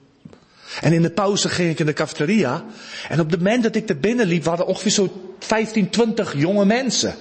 En 0.81 0.93
in 0.93 1.01
de 1.01 1.09
pauze 1.09 1.49
ging 1.49 1.69
ik 1.69 1.79
in 1.79 1.85
de 1.85 1.93
cafeteria. 1.93 2.63
En 3.09 3.19
op 3.19 3.29
het 3.31 3.39
moment 3.39 3.63
dat 3.63 3.75
ik 3.75 3.89
er 3.89 3.99
binnen 3.99 4.27
liep, 4.27 4.43
waren 4.43 4.59
er 4.59 4.69
ongeveer 4.69 4.91
zo 4.91 5.35
15, 5.39 5.89
20 5.89 6.37
jonge 6.37 6.65
mensen. 6.65 7.15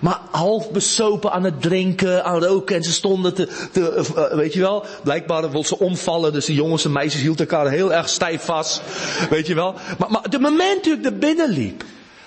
Maar 0.00 0.20
half 0.30 0.70
besopen 0.70 1.32
aan 1.32 1.44
het 1.44 1.62
drinken, 1.62 2.24
aan 2.24 2.44
roken. 2.44 2.76
En 2.76 2.82
ze 2.82 2.92
stonden 2.92 3.34
te, 3.34 3.48
te 3.72 4.04
uh, 4.16 4.36
weet 4.36 4.52
je 4.52 4.60
wel, 4.60 4.84
blijkbaar 5.02 5.40
wilden 5.40 5.64
ze 5.64 5.78
omvallen. 5.78 6.32
Dus 6.32 6.44
de 6.44 6.54
jongens 6.54 6.84
en 6.84 6.92
meisjes 6.92 7.20
hielden 7.20 7.48
elkaar 7.48 7.70
heel 7.70 7.92
erg 7.92 8.08
stijf 8.08 8.44
vast. 8.44 8.82
Weet 9.30 9.46
je 9.46 9.54
wel. 9.54 9.74
Maar, 9.98 10.10
maar 10.10 10.30
de 10.30 10.38
moment 10.38 10.84
dat 10.84 10.98
ik 10.98 11.04
er 11.04 11.18
binnen 11.18 11.50
liep, 11.50 11.84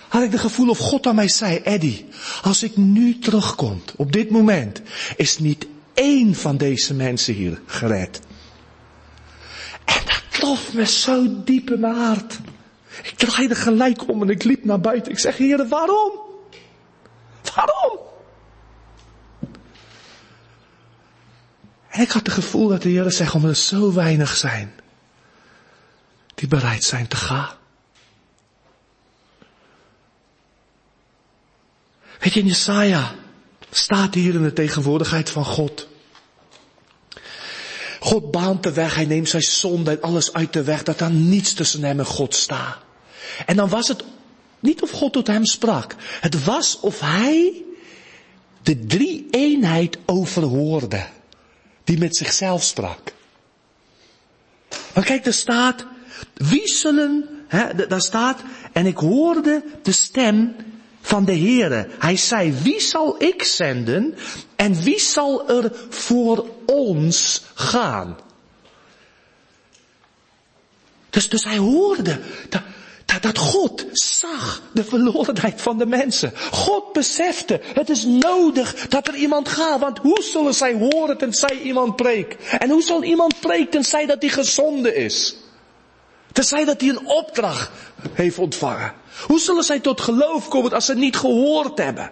had 0.07 0.23
ik 0.23 0.31
het 0.31 0.41
gevoel 0.41 0.69
of 0.69 0.77
God 0.77 1.07
aan 1.07 1.15
mij 1.15 1.27
zei, 1.27 1.57
Eddie, 1.57 2.05
als 2.41 2.63
ik 2.63 2.77
nu 2.77 3.19
terugkom, 3.19 3.81
op 3.95 4.11
dit 4.11 4.29
moment, 4.29 4.81
is 5.15 5.39
niet 5.39 5.67
één 5.93 6.35
van 6.35 6.57
deze 6.57 6.93
mensen 6.93 7.33
hier 7.33 7.59
gered. 7.65 8.19
Trof 10.43 10.73
me 10.73 10.85
zo 10.85 11.43
diep 11.43 11.71
in 11.71 11.79
mijn 11.79 11.95
hart. 11.95 12.39
Ik 13.03 13.17
draaide 13.17 13.55
gelijk 13.55 14.09
om 14.09 14.21
en 14.21 14.29
ik 14.29 14.43
liep 14.43 14.63
naar 14.63 14.79
buiten. 14.79 15.11
Ik 15.11 15.19
zeg, 15.19 15.37
Heer, 15.37 15.67
waarom? 15.67 16.11
Waarom? 17.55 17.99
En 21.89 22.01
ik 22.01 22.11
had 22.11 22.25
het 22.25 22.33
gevoel 22.33 22.67
dat 22.67 22.81
de 22.81 22.89
Heer 22.89 23.11
zegt, 23.11 23.33
omdat 23.33 23.49
er 23.49 23.55
zo 23.55 23.93
weinig 23.93 24.35
zijn 24.35 24.73
die 26.35 26.47
bereid 26.47 26.83
zijn 26.83 27.07
te 27.07 27.15
gaan. 27.15 27.55
Weet 32.19 32.33
je, 32.33 32.45
Jesaja 32.45 33.15
staat 33.69 34.13
hier 34.13 34.33
in 34.33 34.43
de 34.43 34.53
tegenwoordigheid 34.53 35.29
van 35.29 35.45
God. 35.45 35.87
God 38.03 38.31
baant 38.31 38.63
de 38.63 38.73
weg, 38.73 38.95
hij 38.95 39.05
neemt 39.05 39.29
zijn 39.29 39.41
zonde 39.41 39.91
en 39.91 40.01
alles 40.01 40.33
uit 40.33 40.53
de 40.53 40.63
weg, 40.63 40.83
dat 40.83 40.99
er 40.99 41.11
niets 41.11 41.53
tussen 41.53 41.83
hem 41.83 41.99
en 41.99 42.05
God 42.05 42.35
staat. 42.35 42.77
En 43.45 43.55
dan 43.55 43.69
was 43.69 43.87
het 43.87 44.03
niet 44.59 44.81
of 44.81 44.91
God 44.91 45.13
tot 45.13 45.27
hem 45.27 45.45
sprak. 45.45 45.95
Het 45.99 46.43
was 46.43 46.79
of 46.79 46.99
hij 46.99 47.63
de 48.61 48.85
drie 48.85 49.27
eenheid 49.29 49.97
overhoorde. 50.05 51.05
Die 51.83 51.97
met 51.97 52.15
zichzelf 52.15 52.63
sprak. 52.63 53.13
Maar 54.93 55.03
kijk, 55.03 55.25
er 55.25 55.33
staat, 55.33 55.85
wie 56.33 56.67
zullen, 56.67 57.29
hè, 57.47 57.87
daar 57.87 58.01
staat, 58.01 58.39
en 58.73 58.85
ik 58.85 58.97
hoorde 58.97 59.63
de 59.83 59.91
stem 59.91 60.55
van 61.05 61.25
de 61.25 61.37
Heere. 61.37 61.87
Hij 61.99 62.17
zei, 62.17 62.53
wie 62.61 62.79
zal 62.79 63.15
ik 63.23 63.43
zenden 63.43 64.15
en 64.55 64.83
wie 64.83 64.99
zal 64.99 65.49
er 65.49 65.71
voor 65.89 66.45
ons 66.65 67.43
gaan? 67.53 68.17
Dus, 71.09 71.29
dus 71.29 71.43
hij 71.43 71.57
hoorde 71.57 72.19
dat, 72.49 72.61
dat, 73.21 73.37
God 73.37 73.85
zag 73.91 74.61
de 74.73 74.83
verlorenheid 74.83 75.61
van 75.61 75.77
de 75.77 75.85
mensen. 75.85 76.33
God 76.51 76.93
besefte, 76.93 77.61
het 77.63 77.89
is 77.89 78.03
nodig 78.03 78.87
dat 78.87 79.07
er 79.07 79.15
iemand 79.15 79.47
gaat, 79.47 79.79
want 79.79 79.97
hoe 79.97 80.21
zullen 80.21 80.53
zij 80.53 80.73
horen 80.73 81.17
tenzij 81.17 81.59
iemand 81.61 81.95
preekt? 81.95 82.57
En 82.57 82.69
hoe 82.69 82.81
zal 82.81 83.03
iemand 83.03 83.39
preken 83.39 83.69
tenzij 83.69 84.05
dat 84.05 84.21
hij 84.21 84.31
gezonden 84.31 84.95
is? 84.95 85.35
Tenzij 86.31 86.65
dat 86.65 86.81
hij 86.81 86.89
een 86.89 87.07
opdracht 87.07 87.71
heeft 88.13 88.37
ontvangen. 88.37 88.93
Hoe 89.21 89.39
zullen 89.39 89.63
zij 89.63 89.79
tot 89.79 90.01
geloof 90.01 90.47
komen 90.47 90.73
als 90.73 90.85
ze 90.85 90.95
niet 90.95 91.15
gehoord 91.15 91.77
hebben? 91.77 92.11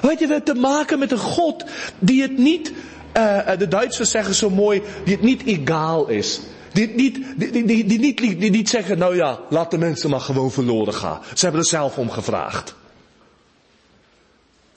Weet 0.00 0.18
je, 0.18 0.26
we 0.26 0.32
hebben 0.32 0.54
te 0.54 0.60
maken 0.60 0.98
met 0.98 1.12
een 1.12 1.18
God 1.18 1.64
die 1.98 2.22
het 2.22 2.38
niet, 2.38 2.72
uh, 3.16 3.50
de 3.58 3.68
Duitsers 3.68 4.10
zeggen 4.10 4.34
zo 4.34 4.50
mooi, 4.50 4.82
die 5.04 5.14
het 5.14 5.24
niet 5.24 5.44
egaal 5.44 6.08
is. 6.08 6.40
Die, 6.72 6.88
niet, 6.88 7.18
die, 7.36 7.50
die, 7.50 7.84
die, 7.84 7.98
niet, 7.98 8.18
die 8.18 8.50
niet 8.50 8.68
zeggen, 8.68 8.98
nou 8.98 9.16
ja, 9.16 9.40
laat 9.48 9.70
de 9.70 9.78
mensen 9.78 10.10
maar 10.10 10.20
gewoon 10.20 10.50
verloren 10.50 10.94
gaan. 10.94 11.20
Ze 11.34 11.44
hebben 11.44 11.60
er 11.60 11.66
zelf 11.66 11.98
om 11.98 12.10
gevraagd. 12.10 12.74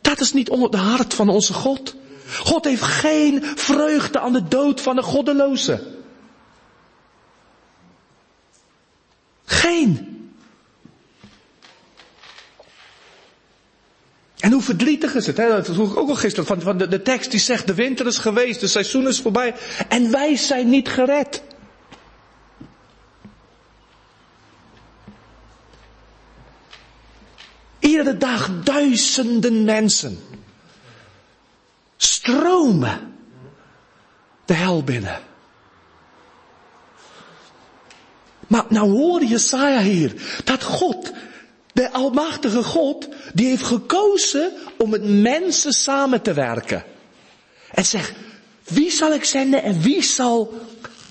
Dat 0.01 0.19
is 0.19 0.33
niet 0.33 0.49
onder 0.49 0.71
de 0.71 0.77
hart 0.77 1.13
van 1.13 1.29
onze 1.29 1.53
God. 1.53 1.95
God 2.43 2.65
heeft 2.65 2.81
geen 2.81 3.43
vreugde 3.55 4.19
aan 4.19 4.33
de 4.33 4.47
dood 4.47 4.81
van 4.81 4.95
de 4.95 5.01
goddeloze. 5.01 5.83
Geen. 9.45 10.14
En 14.45 14.51
hoe 14.51 14.61
verdrietig 14.61 15.15
is 15.15 15.27
het, 15.27 15.37
hè? 15.37 15.47
dat 15.47 15.65
vroeg 15.65 15.91
ik 15.91 15.97
ook 15.97 16.09
al 16.09 16.15
gisteren, 16.15 16.45
van, 16.45 16.61
van 16.61 16.77
de, 16.77 16.87
de 16.87 17.01
tekst 17.01 17.31
die 17.31 17.39
zegt, 17.39 17.67
de 17.67 17.73
winter 17.73 18.05
is 18.05 18.17
geweest, 18.17 18.59
de 18.59 18.67
seizoen 18.67 19.07
is 19.07 19.19
voorbij, 19.19 19.55
en 19.87 20.11
wij 20.11 20.35
zijn 20.35 20.69
niet 20.69 20.89
gered. 20.89 21.43
Iedere 27.79 28.17
dag 28.17 28.51
duizenden 28.63 29.63
mensen 29.63 30.19
stromen 31.97 33.13
de 34.45 34.53
hel 34.53 34.83
binnen. 34.83 35.19
Maar 38.47 38.65
nou 38.69 38.89
hoor 38.89 39.23
Jesaja 39.23 39.81
hier, 39.81 40.41
dat 40.43 40.63
God, 40.63 41.11
almachtige 41.95 42.63
God, 42.63 43.07
die 43.33 43.47
heeft 43.47 43.63
gekozen 43.63 44.51
om 44.77 44.89
met 44.89 45.03
mensen 45.03 45.73
samen 45.73 46.21
te 46.21 46.33
werken. 46.33 46.83
En 47.71 47.85
zegt, 47.85 48.13
wie 48.63 48.91
zal 48.91 49.13
ik 49.13 49.23
zenden 49.23 49.63
en 49.63 49.81
wie 49.81 50.01
zal 50.03 50.53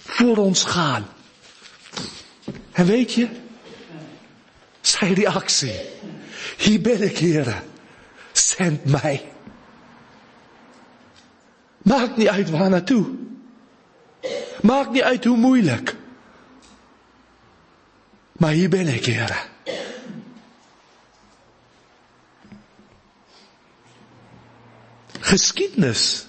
voor 0.05 0.37
ons 0.37 0.65
gaan? 0.65 1.07
En 2.73 2.87
weet 2.87 3.13
je, 3.13 3.29
zijn 4.81 5.15
reactie, 5.15 5.81
hier 6.57 6.81
ben 6.81 7.03
ik 7.03 7.19
heren, 7.19 7.63
zend 8.33 8.85
mij. 8.85 9.33
Maakt 11.83 12.17
niet 12.17 12.29
uit 12.29 12.51
waar 12.51 12.71
naartoe. 12.71 13.07
Maakt 14.63 14.91
niet 14.91 15.03
uit 15.03 15.25
hoe 15.25 15.37
moeilijk. 15.37 15.97
Maar 18.33 18.53
hier 18.53 18.69
ben 18.69 18.89
ik, 18.89 19.05
heren. 19.05 19.53
Geschiedenis 25.25 26.27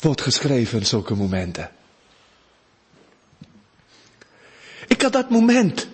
wordt 0.00 0.20
geschreven 0.20 0.78
in 0.78 0.86
zulke 0.86 1.14
momenten. 1.14 1.70
Ik 4.88 5.02
had 5.02 5.12
dat 5.12 5.30
moment. 5.30 5.88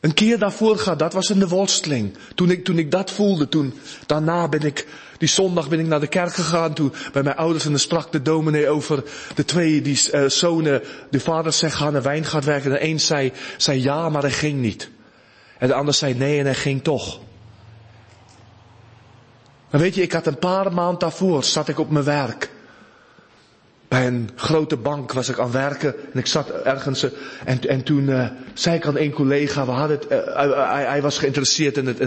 Een 0.00 0.14
keer 0.14 0.38
daarvoor 0.38 0.78
gehad, 0.78 0.98
dat 0.98 1.12
was 1.12 1.30
in 1.30 1.38
de 1.38 1.48
worsteling. 1.48 2.16
Toen 2.34 2.50
ik, 2.50 2.64
toen 2.64 2.78
ik 2.78 2.90
dat 2.90 3.10
voelde, 3.10 3.48
toen, 3.48 3.74
daarna 4.06 4.48
ben 4.48 4.62
ik, 4.62 4.86
die 5.18 5.28
zondag 5.28 5.68
ben 5.68 5.78
ik 5.78 5.86
naar 5.86 6.00
de 6.00 6.06
kerk 6.06 6.34
gegaan, 6.34 6.74
toen 6.74 6.92
bij 7.12 7.22
mijn 7.22 7.36
ouders 7.36 7.64
en 7.64 7.70
dan 7.70 7.80
sprak 7.80 8.12
de 8.12 8.22
dominee 8.22 8.68
over 8.68 9.04
de 9.34 9.44
twee 9.44 9.82
die 9.82 10.00
uh, 10.12 10.28
zonen, 10.28 10.82
de 11.10 11.20
vader 11.20 11.52
zei 11.52 11.72
ga 11.72 11.90
naar 11.90 12.02
wijngaard 12.02 12.44
werken. 12.44 12.70
En 12.70 12.78
de 12.78 12.84
een 12.84 13.00
zei, 13.00 13.32
zei 13.56 13.82
ja, 13.82 14.08
maar 14.08 14.22
hij 14.22 14.30
ging 14.30 14.60
niet. 14.60 14.90
En 15.58 15.68
de 15.68 15.74
ander 15.74 15.94
zei 15.94 16.14
nee 16.14 16.38
en 16.38 16.44
hij 16.44 16.54
ging 16.54 16.82
toch. 16.82 17.20
Maar 19.70 19.80
weet 19.80 19.94
je, 19.94 20.02
ik 20.02 20.12
had 20.12 20.26
een 20.26 20.38
paar 20.38 20.72
maanden 20.72 20.98
daarvoor, 20.98 21.44
zat 21.44 21.68
ik 21.68 21.78
op 21.78 21.90
mijn 21.90 22.04
werk. 22.04 22.50
bij 23.88 24.06
een 24.06 24.30
grote 24.34 24.76
bank 24.76 25.12
was 25.12 25.28
ik 25.28 25.38
aan 25.38 25.50
werken 25.50 25.94
en 26.12 26.18
ik 26.18 26.26
zat 26.26 26.50
ergens 26.50 27.02
eh, 27.02 27.10
en, 27.44 27.68
en 27.68 27.82
toen 27.82 28.08
uh, 28.08 28.28
zei 28.54 28.76
ik 28.76 28.86
aan 28.86 28.98
een 28.98 29.12
collega, 29.12 29.64
we 29.64 29.70
hadden 29.70 29.98
het, 29.98 30.10
uh, 30.12 30.88
hij, 30.88 31.02
was 31.02 31.18
geïnteresseerd 31.18 31.76
in, 31.76 31.86
het, 31.86 32.00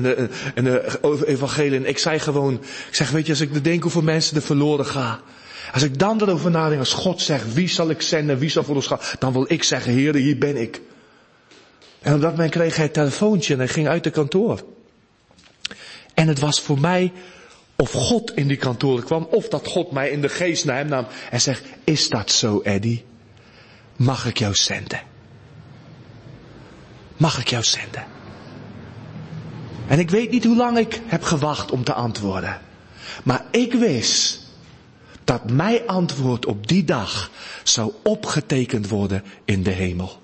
in 0.56 0.64
de 0.64 1.00
evangelie 1.26 1.78
en 1.78 1.86
ik 1.86 1.98
zei 1.98 2.20
gewoon, 2.20 2.54
ik 2.88 2.96
zeg 2.96 3.10
weet 3.10 3.26
je 3.26 3.32
als 3.32 3.42
ik 3.42 3.64
denk 3.64 3.82
hoeveel 3.82 4.02
mensen 4.02 4.36
er 4.36 4.42
verloren 4.42 4.86
gaan, 4.86 5.20
als 5.74 5.84
ik 5.84 6.00
dan 6.00 6.22
erover 6.22 6.52
nadenk, 6.52 6.80
als 6.80 6.94
God 6.94 7.22
zegt 7.22 7.54
wie 7.54 7.68
zal 7.68 7.90
ik 7.90 8.02
zenden, 8.02 8.38
wie 8.38 8.50
zal 8.50 8.64
voor 8.64 8.76
ons 8.76 8.88
gaan, 8.88 9.00
dan 9.20 9.34
wil 9.34 9.46
ik 9.48 9.64
zeggen 9.64 9.94
Heer, 9.94 10.16
hier 10.16 10.38
ben 10.38 10.58
ik. 10.58 10.82
En 12.02 12.14
op 12.14 12.22
dat 12.22 12.32
moment 12.32 12.52
kreeg 12.52 12.76
hij 12.76 12.86
een 12.86 12.92
telefoontje 12.92 13.54
en 13.54 13.60
hij 13.60 13.68
ging 13.68 13.88
uit 13.88 14.04
de 14.04 14.10
kantoor. 14.10 14.64
En 16.14 16.28
het 16.28 16.40
was 16.40 16.62
voor 16.62 16.80
mij 16.80 17.12
of 17.76 17.92
God 17.92 18.32
in 18.36 18.48
die 18.48 18.58
kantoor 18.58 19.04
kwam, 19.04 19.28
of 19.32 19.48
dat 19.48 19.68
God 19.68 19.92
mij 19.92 20.10
in 20.10 20.22
de 20.22 20.30
geest 20.30 20.66
naar 20.66 20.78
hem 20.78 20.88
nam 20.88 21.08
en 21.30 21.42
zegt, 21.42 21.64
is 21.84 22.10
dat 22.10 22.32
zo 22.32 22.62
Eddie? 22.62 23.06
Mag 23.96 24.26
ik 24.26 24.38
jou 24.38 24.56
zenden? 24.56 25.02
Mag 27.18 27.40
ik 27.40 27.48
jou 27.48 27.64
zenden? 27.64 28.06
En 29.88 30.00
ik 30.00 30.10
weet 30.10 30.32
niet 30.32 30.44
hoe 30.44 30.56
lang 30.56 30.78
ik 30.78 31.02
heb 31.06 31.24
gewacht 31.24 31.72
om 31.72 31.84
te 31.84 31.94
antwoorden. 31.94 32.62
Maar 33.24 33.46
ik 33.52 33.74
wist 33.74 34.40
dat 35.24 35.50
mijn 35.50 35.88
antwoord 35.88 36.46
op 36.46 36.68
die 36.68 36.84
dag 36.84 37.32
zou 37.64 37.94
opgetekend 38.04 38.90
worden 38.90 39.24
in 39.46 39.64
de 39.64 39.72
hemel. 39.72 40.22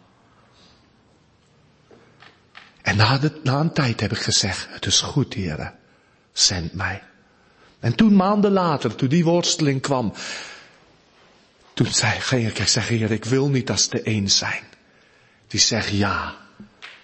En 2.81 2.97
na, 2.97 3.19
na 3.43 3.59
een 3.59 3.73
tijd 3.73 3.99
heb 3.99 4.12
ik 4.12 4.21
gezegd, 4.21 4.67
het 4.69 4.85
is 4.85 5.01
goed 5.01 5.33
heren, 5.33 5.73
zend 6.31 6.73
mij. 6.73 7.03
En 7.80 7.96
toen 7.96 8.15
maanden 8.15 8.52
later, 8.52 8.96
toen 8.96 9.10
die 9.10 9.24
worsteling 9.24 9.82
kwam, 9.82 10.13
toen 11.74 11.94
zei, 11.94 12.20
ging 12.20 12.48
ik, 12.48 12.60
ik 12.60 12.68
zeg, 12.68 12.88
Heer, 12.88 13.12
ik 13.12 13.26
wil 13.26 13.50
niet 13.50 13.70
als 13.70 13.89
de 13.89 14.08
een 14.08 14.30
zijn. 14.30 14.63
Die 15.48 15.60
zegt 15.60 15.89
ja. 15.89 16.36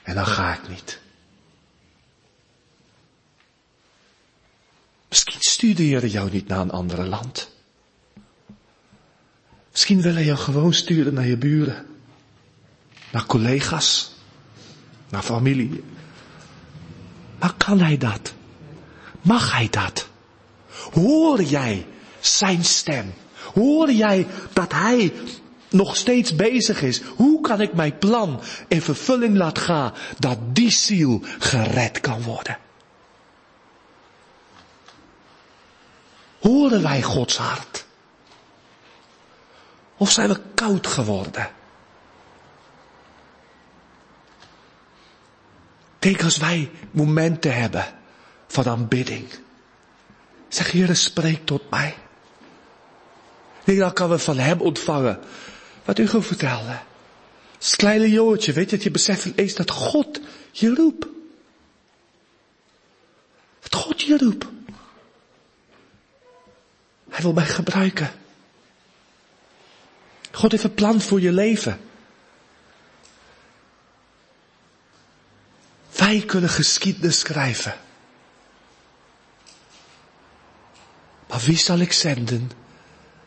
En 0.04 0.16
dan 0.16 0.26
ga 0.26 0.54
ik 0.54 0.70
niet. 0.70 1.00
Misschien 5.10 5.42
stuurde 5.42 5.84
Heer 5.84 6.06
jou 6.06 6.32
niet 6.32 6.48
naar 6.48 6.60
een 6.60 6.72
ander 6.72 7.06
land. 7.06 7.52
Misschien 9.72 10.02
wil 10.02 10.14
hij 10.14 10.26
jou 10.26 10.38
gewoon 10.38 10.74
sturen 10.74 11.14
naar 11.14 11.26
je 11.26 11.38
buren. 11.38 11.86
Naar 13.12 13.26
collega's. 13.26 14.12
Naar 15.10 15.22
familie. 15.22 15.84
Maar 17.40 17.54
kan 17.54 17.80
hij 17.80 17.98
dat? 17.98 18.34
Mag 19.22 19.52
hij 19.52 19.68
dat? 19.70 20.08
Hoor 20.94 21.42
jij 21.42 21.88
zijn 22.20 22.64
stem? 22.64 23.14
Hoor 23.54 23.92
jij 23.92 24.28
dat 24.54 24.72
hij 24.74 25.14
nog 25.70 25.96
steeds 25.96 26.36
bezig 26.36 26.82
is? 26.82 27.02
Hoe 27.02 27.42
kan 27.42 27.62
ik 27.62 27.74
mijn 27.74 27.98
plan 27.98 28.42
in 28.68 28.82
vervulling 28.82 29.38
laten 29.38 29.64
gaan 29.64 29.94
dat 30.20 30.38
die 30.56 30.70
ziel 30.70 31.22
gered 31.40 32.00
kan 32.00 32.22
worden? 32.22 32.58
Horen 36.40 36.82
wij 36.82 37.02
Gods 37.02 37.38
hart? 37.38 37.86
Of 39.98 40.12
zijn 40.12 40.30
we 40.30 40.42
koud 40.54 40.88
geworden? 40.88 41.50
Kijk, 46.00 46.24
als 46.24 46.38
wij 46.38 46.72
momenten 46.92 47.56
hebben 47.56 47.86
van 48.48 48.66
aanbidding 48.66 49.44
Zeg, 50.56 50.72
Heer, 50.72 50.96
spreek 50.96 51.46
tot 51.46 51.70
mij. 51.70 51.98
Nee, 53.64 53.78
dan 53.78 53.94
kan 53.94 54.10
we 54.10 54.20
van 54.20 54.38
hem 54.38 54.62
ontvangen. 54.62 55.20
Wat 55.86 56.00
u 56.00 56.08
vertelde. 56.08 56.80
Het 57.60 57.76
kleine 57.76 58.10
jongetje, 58.10 58.54
weet 58.54 58.70
je, 58.70 58.76
dat 58.76 58.84
je 58.84 58.92
beseft 58.92 59.32
eens 59.36 59.54
dat 59.54 59.72
God 59.72 60.20
je 60.52 60.74
roept. 60.74 61.08
Dat 63.60 63.76
God 63.76 64.02
je 64.02 64.18
roept. 64.18 64.46
Hij 67.10 67.22
wil 67.22 67.34
mij 67.34 67.46
gebruiken. 67.46 68.12
God 70.32 70.52
heeft 70.52 70.64
een 70.64 70.74
plan 70.74 71.02
voor 71.02 71.22
je 71.22 71.32
leven. 71.32 71.80
Wij 75.96 76.24
kunnen 76.26 76.50
geschiedenis 76.50 77.20
schrijven. 77.20 77.84
Maar 81.28 81.40
wie 81.40 81.58
zal 81.58 81.80
ik 81.80 81.92
zenden 81.92 82.52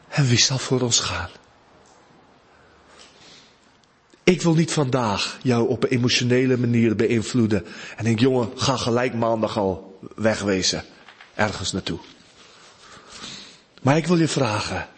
en 0.08 0.26
wie 0.26 0.38
zal 0.38 0.58
voor 0.58 0.80
ons 0.80 1.00
gaan? 1.00 1.28
Ik 4.28 4.42
wil 4.42 4.54
niet 4.54 4.72
vandaag 4.72 5.38
jou 5.42 5.68
op 5.68 5.82
een 5.82 5.90
emotionele 5.90 6.56
manier 6.56 6.96
beïnvloeden. 6.96 7.66
En 7.96 8.04
denk, 8.04 8.18
jongen, 8.18 8.50
ga 8.54 8.76
gelijk 8.76 9.14
maandag 9.14 9.56
al 9.58 9.98
wegwezen. 10.14 10.84
Ergens 11.34 11.72
naartoe. 11.72 11.98
Maar 13.82 13.96
ik 13.96 14.06
wil 14.06 14.16
je 14.16 14.28
vragen. 14.28 14.88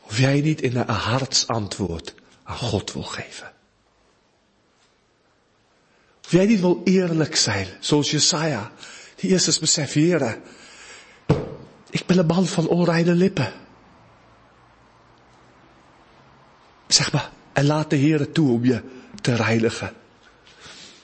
Of 0.00 0.18
jij 0.18 0.40
niet 0.40 0.62
in 0.62 0.76
een 0.76 0.88
hartsantwoord 0.88 2.14
aan 2.42 2.56
God 2.56 2.92
wil 2.92 3.02
geven. 3.02 3.52
Of 6.24 6.30
jij 6.30 6.46
niet 6.46 6.60
wil 6.60 6.80
eerlijk 6.84 7.36
zijn, 7.36 7.66
zoals 7.80 8.10
Jesaja. 8.10 8.72
Die 9.14 9.30
eerst 9.30 9.46
eens 9.46 9.58
beseft, 9.58 9.92
heren, 9.92 10.42
ik 11.90 12.06
ben 12.06 12.18
een 12.18 12.26
man 12.26 12.46
van 12.46 12.68
onreine 12.68 13.14
lippen. 13.14 13.52
Zeg 16.86 17.12
maar, 17.12 17.30
en 17.52 17.66
laat 17.66 17.90
de 17.90 17.96
Heer 17.96 18.32
toe 18.32 18.52
om 18.52 18.64
je 18.64 18.82
te 19.20 19.34
reinigen. 19.34 19.92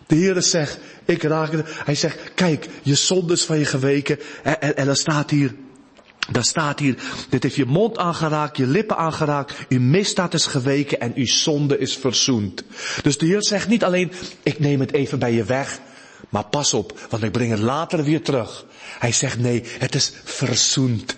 De 0.06 0.14
Heer 0.14 0.42
zegt, 0.42 0.78
ik 1.04 1.22
raak 1.22 1.52
het. 1.52 1.66
Hij 1.84 1.94
zegt, 1.94 2.34
kijk, 2.34 2.68
je 2.82 2.94
zonde 2.94 3.32
is 3.32 3.44
van 3.44 3.58
je 3.58 3.64
geweken. 3.64 4.18
En, 4.42 4.76
en, 4.76 4.96
staat 4.96 5.30
hier, 5.30 5.54
dan 6.30 6.44
staat 6.44 6.78
hier, 6.78 6.96
dit 7.28 7.42
heeft 7.42 7.54
je 7.54 7.64
mond 7.64 7.98
aangeraakt, 7.98 8.56
je 8.56 8.66
lippen 8.66 8.96
aangeraakt, 8.96 9.54
uw 9.68 9.80
misdaad 9.80 10.34
is 10.34 10.46
geweken 10.46 11.00
en 11.00 11.12
uw 11.14 11.26
zonde 11.26 11.78
is 11.78 11.96
verzoend. 11.96 12.64
Dus 13.02 13.18
de 13.18 13.26
Heer 13.26 13.42
zegt 13.42 13.68
niet 13.68 13.84
alleen, 13.84 14.12
ik 14.42 14.58
neem 14.58 14.80
het 14.80 14.92
even 14.92 15.18
bij 15.18 15.32
je 15.32 15.44
weg, 15.44 15.80
maar 16.28 16.44
pas 16.44 16.74
op, 16.74 16.98
want 17.10 17.22
ik 17.22 17.32
breng 17.32 17.50
het 17.50 17.60
later 17.60 18.04
weer 18.04 18.22
terug. 18.22 18.64
Hij 18.98 19.12
zegt 19.12 19.38
nee, 19.38 19.62
het 19.78 19.94
is 19.94 20.12
verzoend. 20.24 21.16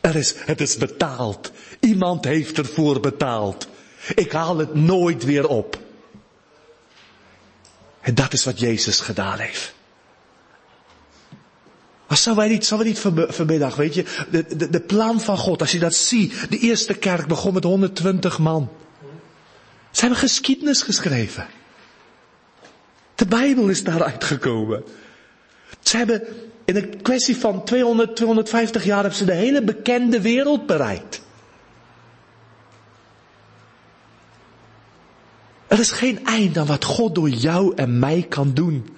Er 0.00 0.16
is, 0.16 0.34
het 0.38 0.60
is 0.60 0.76
betaald. 0.76 1.52
Iemand 1.80 2.24
heeft 2.24 2.58
ervoor 2.58 3.00
betaald. 3.00 3.68
Ik 4.14 4.32
haal 4.32 4.58
het 4.58 4.74
nooit 4.74 5.24
weer 5.24 5.48
op. 5.48 5.78
En 8.00 8.14
dat 8.14 8.32
is 8.32 8.44
wat 8.44 8.58
Jezus 8.58 9.00
gedaan 9.00 9.38
heeft. 9.38 9.74
Maar 12.06 12.18
zou 12.18 12.36
wij 12.36 12.48
niet, 12.48 12.66
zou 12.66 12.80
we 12.82 12.86
niet 12.86 12.98
vanmiddag, 13.28 13.76
weet 13.76 13.94
je, 13.94 14.04
de, 14.30 14.56
de, 14.56 14.70
de 14.70 14.80
plan 14.80 15.20
van 15.20 15.38
God, 15.38 15.60
als 15.60 15.72
je 15.72 15.78
dat 15.78 15.94
ziet, 15.94 16.50
de 16.50 16.58
eerste 16.58 16.94
kerk 16.94 17.26
begon 17.26 17.54
met 17.54 17.64
120 17.64 18.38
man. 18.38 18.70
Ze 19.90 20.00
hebben 20.00 20.18
geschiedenis 20.18 20.82
geschreven. 20.82 21.46
De 23.14 23.26
Bijbel 23.26 23.68
is 23.68 23.84
daaruit 23.84 24.24
gekomen. 24.24 24.84
Ze 25.80 25.96
hebben 25.96 26.22
in 26.64 26.76
een 26.76 27.02
kwestie 27.02 27.36
van 27.36 27.64
200, 27.64 28.16
250 28.16 28.84
jaar 28.84 29.00
hebben 29.00 29.18
ze 29.18 29.24
de 29.24 29.34
hele 29.34 29.62
bekende 29.62 30.20
wereld 30.20 30.66
bereikt. 30.66 31.22
Er 35.66 35.78
is 35.78 35.90
geen 35.90 36.26
eind 36.26 36.58
aan 36.58 36.66
wat 36.66 36.84
God 36.84 37.14
door 37.14 37.28
jou 37.28 37.72
en 37.76 37.98
mij 37.98 38.26
kan 38.28 38.52
doen 38.54 38.96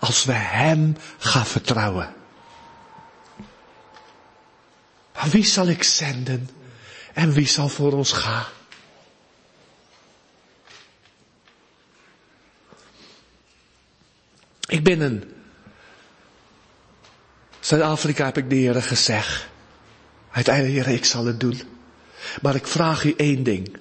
als 0.00 0.24
we 0.24 0.32
Hem 0.32 0.96
gaan 1.18 1.46
vertrouwen. 1.46 2.14
Maar 5.14 5.28
wie 5.30 5.44
zal 5.44 5.66
ik 5.66 5.82
zenden 5.82 6.48
en 7.12 7.32
wie 7.32 7.46
zal 7.46 7.68
voor 7.68 7.92
ons 7.92 8.12
gaan? 8.12 8.44
Ik 14.66 14.84
ben 14.84 15.00
een 15.00 15.24
Zuid-Afrika 17.64 18.24
heb 18.24 18.38
ik 18.38 18.50
de 18.50 18.56
Heer 18.56 18.82
gezegd. 18.82 19.48
Uiteindelijk, 20.30 20.74
Heer, 20.74 20.94
ik 20.94 21.04
zal 21.04 21.26
het 21.26 21.40
doen. 21.40 21.60
Maar 22.42 22.54
ik 22.54 22.66
vraag 22.66 23.04
u 23.04 23.14
één 23.16 23.42
ding. 23.42 23.76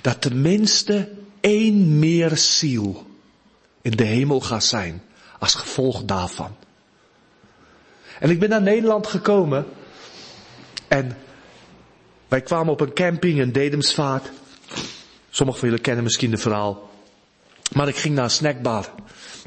Dat 0.00 0.20
tenminste 0.20 1.08
één 1.40 1.98
meer 1.98 2.36
ziel 2.36 3.06
in 3.82 3.90
de 3.90 4.04
hemel 4.04 4.40
gaat 4.40 4.64
zijn 4.64 5.02
als 5.38 5.54
gevolg 5.54 6.04
daarvan. 6.04 6.56
En 8.18 8.30
ik 8.30 8.38
ben 8.38 8.48
naar 8.48 8.62
Nederland 8.62 9.06
gekomen 9.06 9.66
en 10.88 11.16
wij 12.28 12.40
kwamen 12.40 12.72
op 12.72 12.80
een 12.80 12.94
camping 12.94 13.38
in 13.40 13.52
Dedemsvaart. 13.52 14.30
Sommigen 15.30 15.60
van 15.60 15.68
jullie 15.68 15.84
kennen 15.84 16.04
misschien 16.04 16.30
het 16.30 16.40
verhaal. 16.40 16.90
Maar 17.72 17.88
ik 17.88 17.96
ging 17.96 18.14
naar 18.14 18.24
een 18.24 18.30
snackbar. 18.30 18.88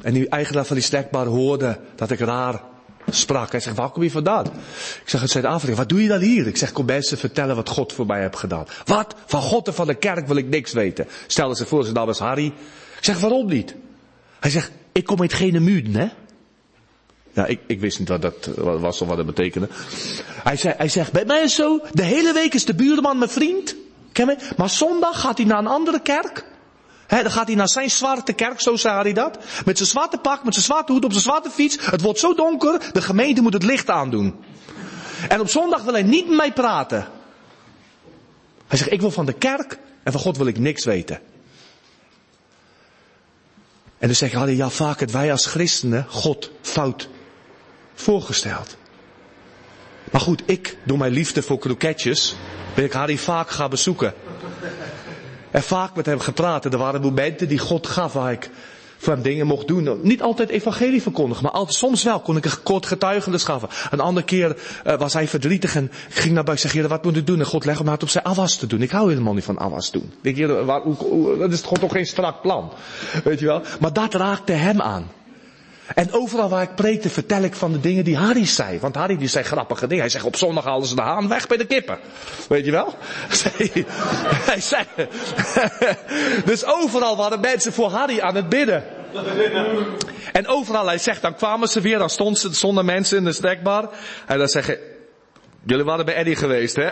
En 0.02 0.14
die 0.14 0.30
eigenaar 0.30 0.66
van 0.66 0.76
die 0.76 0.86
snackbar 0.86 1.26
hoorde 1.26 1.80
dat 1.96 2.12
ik 2.12 2.20
raar 2.20 2.62
sprak. 3.10 3.52
Hij 3.52 3.60
zegt, 3.60 3.76
waar 3.76 3.90
kom 3.90 4.04
je 4.04 4.12
vandaan? 4.12 4.46
Ik 5.04 5.10
zeg, 5.10 5.22
uit 5.22 5.30
Zuid-Afrika. 5.30 5.76
Wat 5.76 5.90
doe 5.90 6.02
je 6.02 6.08
dan 6.08 6.20
hier? 6.20 6.48
Ik 6.48 6.58
zeg, 6.58 6.72
kom 6.72 6.86
mensen 6.86 7.18
vertellen 7.18 7.56
wat 7.56 7.70
God 7.70 7.94
voor 7.94 8.06
mij 8.06 8.22
heeft 8.22 8.36
gedaan. 8.36 8.66
Wat? 8.86 9.16
Van 9.26 9.42
God 9.42 9.68
en 9.68 9.74
van 9.74 9.88
de 9.88 9.96
kerk 9.96 10.28
wil 10.28 10.36
ik 10.36 10.50
niks 10.50 10.74
weten. 10.74 11.08
Stelde 11.28 11.56
ze 11.56 11.66
voor, 11.66 11.84
zijn 11.84 11.96
naam 11.96 12.06
was 12.06 12.20
Harry. 12.20 12.46
Ik 12.98 13.04
zeg, 13.04 13.20
waarom 13.20 13.48
niet? 13.48 13.76
Hij 14.40 14.52
zegt, 14.52 14.72
ik 14.92 15.06
kom 15.06 15.22
uit 15.22 15.34
Genemuiden, 15.34 15.96
hè? 15.96 16.08
Ja, 17.34 17.46
ik, 17.46 17.60
ik 17.68 17.80
wist 17.80 18.00
niet 18.00 18.10
wat 18.10 18.22
dat 18.22 18.50
was 18.56 19.02
of 19.02 19.08
wat 19.08 19.18
dat 19.18 19.26
betekende. 19.26 19.68
Hij, 20.44 20.58
zei, 20.58 20.74
hij 20.78 20.90
zegt, 20.90 21.12
bij 21.12 21.26
mij 21.26 21.44
is 21.44 21.56
zo, 21.56 21.82
de 21.92 22.04
hele 22.04 22.34
week 22.34 22.54
is 22.54 22.66
de 22.66 22.76
buurman 22.76 23.18
mijn 23.18 23.30
vriend. 23.30 23.76
Ken 24.12 24.28
je? 24.28 24.38
Maar 24.58 24.70
zondag 24.70 25.20
gaat 25.20 25.38
hij 25.38 25.48
naar 25.48 25.60
een 25.60 25.68
andere 25.68 26.02
kerk. 26.02 26.46
Dan 27.08 27.32
gaat 27.32 27.48
hij 27.48 27.56
naar 27.56 27.70
zijn 27.70 27.92
zwarte 27.92 28.34
kerk, 28.34 28.62
zo 28.62 28.76
zei 28.76 29.02
hij 29.02 29.14
dat. 29.14 29.38
Met 29.66 29.78
zijn 29.78 29.90
zwarte 29.90 30.18
pak, 30.18 30.44
met 30.44 30.54
zijn 30.54 30.66
zwarte 30.66 30.92
hoed, 30.92 31.06
op 31.06 31.12
zijn 31.12 31.24
zwarte 31.24 31.50
fiets. 31.50 31.78
Het 31.80 32.02
wordt 32.02 32.20
zo 32.20 32.34
donker, 32.34 32.90
de 32.92 33.02
gemeente 33.02 33.42
moet 33.42 33.54
het 33.54 33.64
licht 33.64 33.90
aandoen. 33.90 34.36
En 35.30 35.40
op 35.40 35.50
zondag 35.50 35.84
wil 35.84 35.94
hij 35.94 36.04
niet 36.04 36.28
met 36.28 36.38
mij 36.38 36.54
praten. 36.54 37.08
Hij 38.68 38.78
zegt, 38.78 38.92
ik 38.92 39.02
wil 39.02 39.12
van 39.12 39.26
de 39.26 39.34
kerk 39.34 39.80
en 40.04 40.12
van 40.12 40.22
God 40.22 40.38
wil 40.38 40.48
ik 40.48 40.60
niks 40.60 40.86
weten. 40.86 41.20
En 43.98 44.08
dan 44.08 44.16
zeggen 44.16 44.40
hij, 44.40 44.56
ja 44.56 44.70
vaak 44.70 45.00
het 45.00 45.12
wij 45.12 45.32
als 45.32 45.46
christenen 45.46 46.06
God 46.10 46.52
fout 46.62 47.10
voorgesteld. 47.94 48.78
Maar 50.12 50.22
goed, 50.22 50.44
ik, 50.46 50.78
door 50.84 50.98
mijn 50.98 51.12
liefde 51.12 51.42
voor 51.42 51.58
kroketjes, 51.58 52.36
ben 52.76 52.86
ik 52.86 52.92
Harry 52.92 53.18
vaak 53.18 53.50
gaan 53.50 53.70
bezoeken. 53.70 54.14
En 55.56 55.64
vaak 55.64 55.96
met 55.96 56.06
hem 56.06 56.20
gepraat. 56.20 56.66
Er 56.66 56.78
waren 56.78 57.02
momenten 57.02 57.48
die 57.48 57.58
God 57.58 57.88
gaf 57.88 58.14
waar 58.14 58.32
ik 58.32 58.50
voor 58.98 59.22
dingen 59.22 59.48
mocht 59.48 59.68
doen. 59.68 60.00
Niet 60.02 60.22
altijd 60.22 60.50
evangelie 60.50 61.02
verkondigen, 61.02 61.44
maar 61.44 61.64
soms 61.68 62.04
wel 62.04 62.20
kon 62.20 62.38
ik 62.38 62.46
een 62.46 62.64
kort 62.64 62.86
getuigenis 62.86 63.42
schaffen. 63.42 63.70
Een 63.92 64.00
andere 64.00 64.26
keer 64.26 64.58
uh, 64.86 64.98
was 64.98 65.14
hij 65.14 65.28
verdrietig 65.28 65.76
en 65.76 65.84
ik 65.84 66.16
ging 66.16 66.34
naar 66.34 66.44
buiten 66.44 66.70
en 66.70 66.76
zei, 66.76 66.88
wat 66.88 67.04
moet 67.04 67.18
ik 67.18 67.28
doen? 67.28 67.40
En 67.40 67.46
God 67.46 67.66
legde 67.66 67.84
me 67.84 67.92
het 67.92 68.04
op 68.04 68.10
zijn 68.10 68.24
afwas 68.24 68.56
te 68.56 68.68
doen. 68.68 68.82
Ik 68.82 68.90
hou 68.90 69.10
helemaal 69.10 69.34
niet 69.34 69.44
van 69.44 69.58
afwas 69.58 69.92
doen. 69.92 70.14
Ik 70.22 70.48
waar, 70.48 70.82
dat 71.40 71.52
is 71.52 71.62
gewoon 71.62 71.80
toch 71.80 71.92
geen 71.92 72.06
strak 72.06 72.42
plan. 72.42 72.72
Weet 73.24 73.40
je 73.40 73.46
wel? 73.46 73.62
Maar 73.80 73.94
dat 73.94 74.14
raakte 74.14 74.52
hem 74.52 74.82
aan. 74.82 75.08
En 75.94 76.14
overal 76.14 76.50
waar 76.50 76.62
ik 76.62 76.76
preekte 76.76 77.10
vertel 77.10 77.42
ik 77.42 77.56
van 77.56 77.72
de 77.72 77.80
dingen 77.80 78.04
die 78.04 78.18
Harry 78.18 78.46
zei. 78.46 78.80
Want 78.80 78.96
Harry 78.96 79.18
die 79.18 79.28
zei 79.28 79.44
grappige 79.44 79.88
dingen. 79.88 80.02
Hij 80.02 80.12
zegt 80.12 80.26
op 80.26 80.36
zondag 80.36 80.64
halen 80.64 80.88
ze 80.88 80.96
de 80.96 81.02
haan 81.02 81.28
weg 81.28 81.48
bij 81.48 81.58
de 81.58 81.66
kippen. 81.66 82.00
Weet 82.50 82.66
je 82.66 82.72
wel? 82.72 82.96
Hij 84.52 84.62
zei. 84.62 84.86
Dus 86.46 86.66
overal 86.66 87.18
waren 87.18 87.40
mensen 87.40 87.74
voor 87.74 87.90
Harry 87.90 88.20
aan 88.20 88.36
het 88.36 88.50
bidden. 88.50 88.84
En 90.32 90.48
overal, 90.48 90.86
hij 90.86 90.98
zegt, 90.98 91.22
dan 91.22 91.36
kwamen 91.36 91.68
ze 91.68 91.82
weer, 91.82 91.98
dan 91.98 92.10
stonden, 92.10 92.40
ze, 92.40 92.54
stonden 92.54 92.86
mensen 92.86 93.18
in 93.18 93.24
de 93.24 93.32
snackbar. 93.32 93.90
En 94.26 94.38
dan 94.38 94.48
zeggen, 94.48 94.78
Jullie 95.66 95.84
waren 95.84 96.06
bij 96.06 96.16
Eddie 96.16 96.36
geweest, 96.36 96.76
hè? 96.76 96.90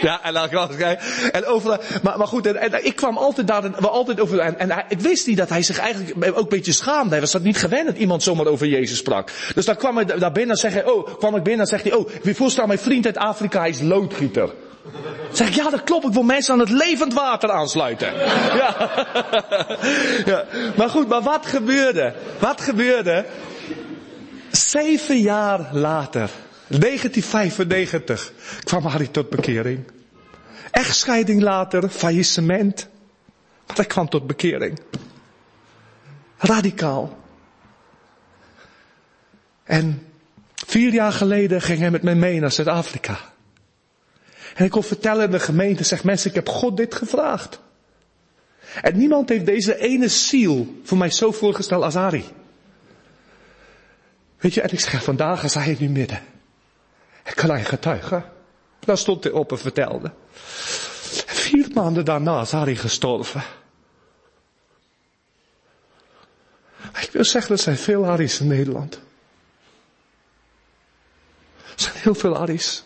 Ja, 0.00 0.22
en 0.22 0.32
dan 0.32 0.48
kwam 0.48 0.68
En 1.32 1.46
overal, 1.46 1.78
maar, 2.02 2.18
maar 2.18 2.26
goed, 2.26 2.46
en, 2.46 2.84
ik 2.84 2.96
kwam 2.96 3.16
altijd 3.16 3.46
daar, 3.46 3.62
we 3.62 3.88
altijd 3.88 4.20
over, 4.20 4.38
en, 4.38 4.58
en 4.58 4.84
ik 4.88 5.00
wist 5.00 5.26
niet 5.26 5.36
dat 5.36 5.48
hij 5.48 5.62
zich 5.62 5.78
eigenlijk 5.78 6.26
ook 6.28 6.36
een 6.36 6.48
beetje 6.48 6.72
schaamde. 6.72 7.10
Hij 7.10 7.20
was 7.20 7.30
dat 7.30 7.42
niet 7.42 7.56
gewend 7.56 7.86
dat 7.86 7.96
iemand 7.96 8.22
zomaar 8.22 8.46
over 8.46 8.66
Jezus 8.66 8.98
sprak. 8.98 9.30
Dus 9.54 9.64
dan 9.64 9.76
kwam 9.76 9.96
hij 9.96 10.04
daar 10.04 10.32
binnen 10.32 10.50
en 10.50 10.60
zeg 10.60 10.72
hij, 10.72 10.84
oh, 10.84 11.18
kwam 11.18 11.36
ik 11.36 11.42
binnen 11.42 11.60
en 11.60 11.66
zegt 11.66 11.82
hij, 11.82 11.92
oh, 11.92 12.08
wie 12.22 12.34
voorstel 12.34 12.66
mijn 12.66 12.78
vriend 12.78 13.06
uit 13.06 13.16
Afrika, 13.16 13.60
hij 13.60 13.68
is 13.68 13.80
loodgieter. 13.80 14.50
Zeg 15.32 15.48
ik, 15.48 15.54
ja 15.54 15.70
dat 15.70 15.84
klopt, 15.84 16.06
ik 16.06 16.12
wil 16.12 16.22
mensen 16.22 16.52
aan 16.52 16.60
het 16.60 16.70
levend 16.70 17.14
water 17.14 17.50
aansluiten. 17.50 18.12
Ja. 18.60 18.90
ja. 20.32 20.44
Maar 20.76 20.90
goed, 20.90 21.08
maar 21.08 21.22
wat 21.22 21.46
gebeurde? 21.46 22.14
Wat 22.38 22.60
gebeurde? 22.60 23.24
Zeven 24.50 25.18
jaar 25.18 25.68
later 25.72 26.30
1995 26.78 28.32
kwam 28.64 28.84
Harry 28.84 29.06
tot 29.06 29.30
bekering. 29.30 29.84
Echtscheiding 30.70 31.42
later, 31.42 31.88
faillissement. 31.88 32.88
Maar 33.66 33.76
hij 33.76 33.84
kwam 33.84 34.08
tot 34.08 34.26
bekering. 34.26 34.78
Radicaal. 36.36 37.18
En 39.64 40.06
vier 40.66 40.92
jaar 40.92 41.12
geleden 41.12 41.62
ging 41.62 41.78
hij 41.78 41.90
met 41.90 42.02
mij 42.02 42.14
mee 42.14 42.40
naar 42.40 42.52
Zuid-Afrika. 42.52 43.18
En 44.54 44.64
ik 44.64 44.70
kon 44.70 44.82
vertellen 44.82 45.24
in 45.24 45.30
de 45.30 45.40
gemeente, 45.40 45.84
zeg 45.84 46.04
mensen, 46.04 46.28
ik 46.28 46.34
heb 46.34 46.48
God 46.48 46.76
dit 46.76 46.94
gevraagd. 46.94 47.60
En 48.82 48.96
niemand 48.96 49.28
heeft 49.28 49.46
deze 49.46 49.78
ene 49.78 50.08
ziel 50.08 50.80
voor 50.84 50.98
mij 50.98 51.10
zo 51.10 51.32
voorgesteld 51.32 51.82
als 51.82 51.94
Harry. 51.94 52.24
Weet 54.38 54.54
je, 54.54 54.60
en 54.60 54.72
ik 54.72 54.80
zeg, 54.80 55.04
vandaag 55.04 55.44
is 55.44 55.54
hij 55.54 55.76
nu 55.78 55.88
midden. 55.88 56.20
Ik 57.24 57.34
kan 57.34 57.50
hij 57.50 57.64
getuigen. 57.64 58.32
Daar 58.78 58.98
stond 58.98 59.24
hij 59.24 59.32
op 59.32 59.50
en 59.50 59.58
vertelde. 59.58 60.12
Vier 61.26 61.68
maanden 61.74 62.04
daarna 62.04 62.40
is 62.40 62.50
Harry 62.50 62.76
gestorven. 62.76 63.42
Ik 67.00 67.10
wil 67.12 67.24
zeggen, 67.24 67.52
er 67.52 67.58
zijn 67.60 67.76
veel 67.76 68.04
Harry's 68.04 68.40
in 68.40 68.46
Nederland. 68.46 68.94
Er 71.64 71.80
zijn 71.80 71.94
heel 71.96 72.14
veel 72.14 72.36
Harry's. 72.36 72.84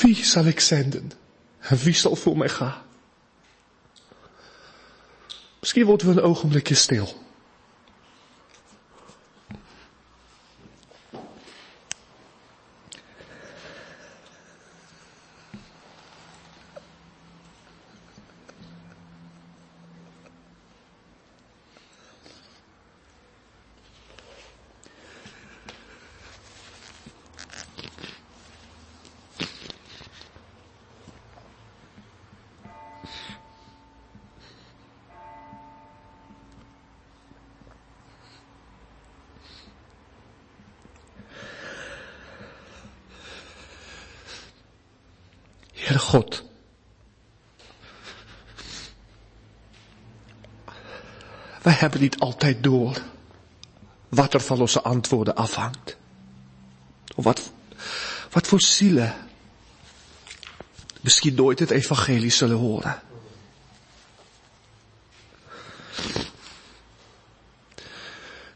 Wie 0.00 0.24
zal 0.24 0.44
ik 0.44 0.60
zenden? 0.60 1.12
En 1.58 1.76
wie 1.76 1.94
zal 1.94 2.16
voor 2.16 2.36
mij 2.36 2.48
gaan? 2.48 2.82
Misschien 5.60 5.84
worden 5.84 6.06
we 6.06 6.12
een 6.12 6.28
ogenblikje 6.28 6.74
stil. 6.74 7.22
Heer 45.82 45.91
God. 46.02 46.44
Wij 51.62 51.72
hebben 51.72 52.00
niet 52.00 52.18
altijd 52.18 52.62
door 52.62 53.02
wat 54.08 54.34
er 54.34 54.40
van 54.40 54.60
onze 54.60 54.82
antwoorden 54.82 55.34
afhangt. 55.34 55.96
Wat, 57.14 57.52
wat 58.30 58.46
voor 58.46 58.60
zielen 58.60 59.14
misschien 61.00 61.34
nooit 61.34 61.58
het 61.58 61.70
evangelie 61.70 62.30
zullen 62.30 62.56
horen. 62.56 63.02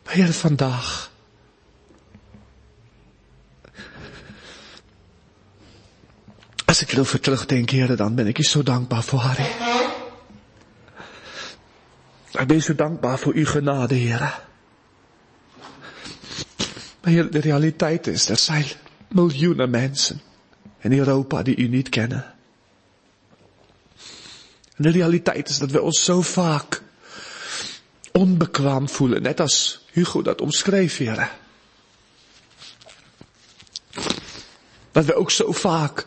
Maar 0.04 0.14
Heer, 0.14 0.32
vandaag 0.32 1.05
Ik 6.96 7.02
erover 7.02 7.20
terugdenk, 7.20 7.70
heren, 7.70 7.96
dan 7.96 8.14
ben 8.14 8.26
ik 8.26 8.36
je 8.36 8.44
zo 8.44 8.62
dankbaar 8.62 9.02
voor 9.02 9.18
Harry. 9.18 9.50
Ik 12.32 12.46
ben 12.46 12.62
zo 12.62 12.74
dankbaar 12.74 13.18
voor 13.18 13.34
uw 13.34 13.46
genade, 13.46 13.94
heren. 13.94 14.32
Maar 17.02 17.30
de 17.30 17.38
realiteit 17.40 18.06
is, 18.06 18.28
er 18.28 18.38
zijn 18.38 18.64
miljoenen 19.08 19.70
mensen 19.70 20.20
in 20.80 20.98
Europa 20.98 21.42
die 21.42 21.56
u 21.56 21.68
niet 21.68 21.88
kennen. 21.88 22.34
En 24.76 24.82
de 24.82 24.90
realiteit 24.90 25.48
is 25.48 25.58
dat 25.58 25.70
we 25.70 25.82
ons 25.82 26.04
zo 26.04 26.22
vaak 26.22 26.82
onbekwaam 28.12 28.88
voelen, 28.88 29.22
net 29.22 29.40
als 29.40 29.84
Hugo 29.92 30.22
dat 30.22 30.40
omschreef, 30.40 30.96
heren. 30.96 31.28
Dat 34.92 35.04
we 35.04 35.14
ook 35.14 35.30
zo 35.30 35.52
vaak 35.52 36.06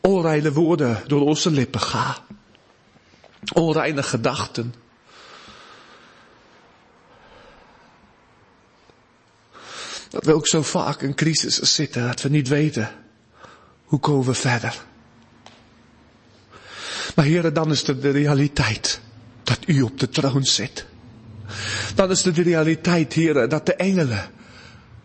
onreine 0.00 0.52
woorden 0.52 1.02
door 1.06 1.20
onze 1.20 1.50
lippen 1.50 1.80
gaan. 1.80 2.16
Onreine 3.52 4.02
gedachten. 4.02 4.74
Dat 10.10 10.24
we 10.24 10.34
ook 10.34 10.46
zo 10.46 10.62
vaak 10.62 11.02
in 11.02 11.14
crisis 11.14 11.74
zitten, 11.74 12.06
dat 12.06 12.22
we 12.22 12.28
niet 12.28 12.48
weten 12.48 12.90
hoe 13.84 14.00
komen 14.00 14.26
we 14.26 14.34
verder. 14.34 14.82
Maar 17.14 17.24
heren, 17.24 17.54
dan 17.54 17.70
is 17.70 17.86
het 17.86 18.02
de 18.02 18.10
realiteit 18.10 19.00
dat 19.42 19.58
u 19.66 19.82
op 19.82 20.00
de 20.00 20.08
troon 20.08 20.44
zit. 20.44 20.86
dan 21.94 22.10
is 22.10 22.22
de 22.22 22.42
realiteit, 22.42 23.12
heren, 23.12 23.48
dat 23.48 23.66
de 23.66 23.74
engelen 23.74 24.30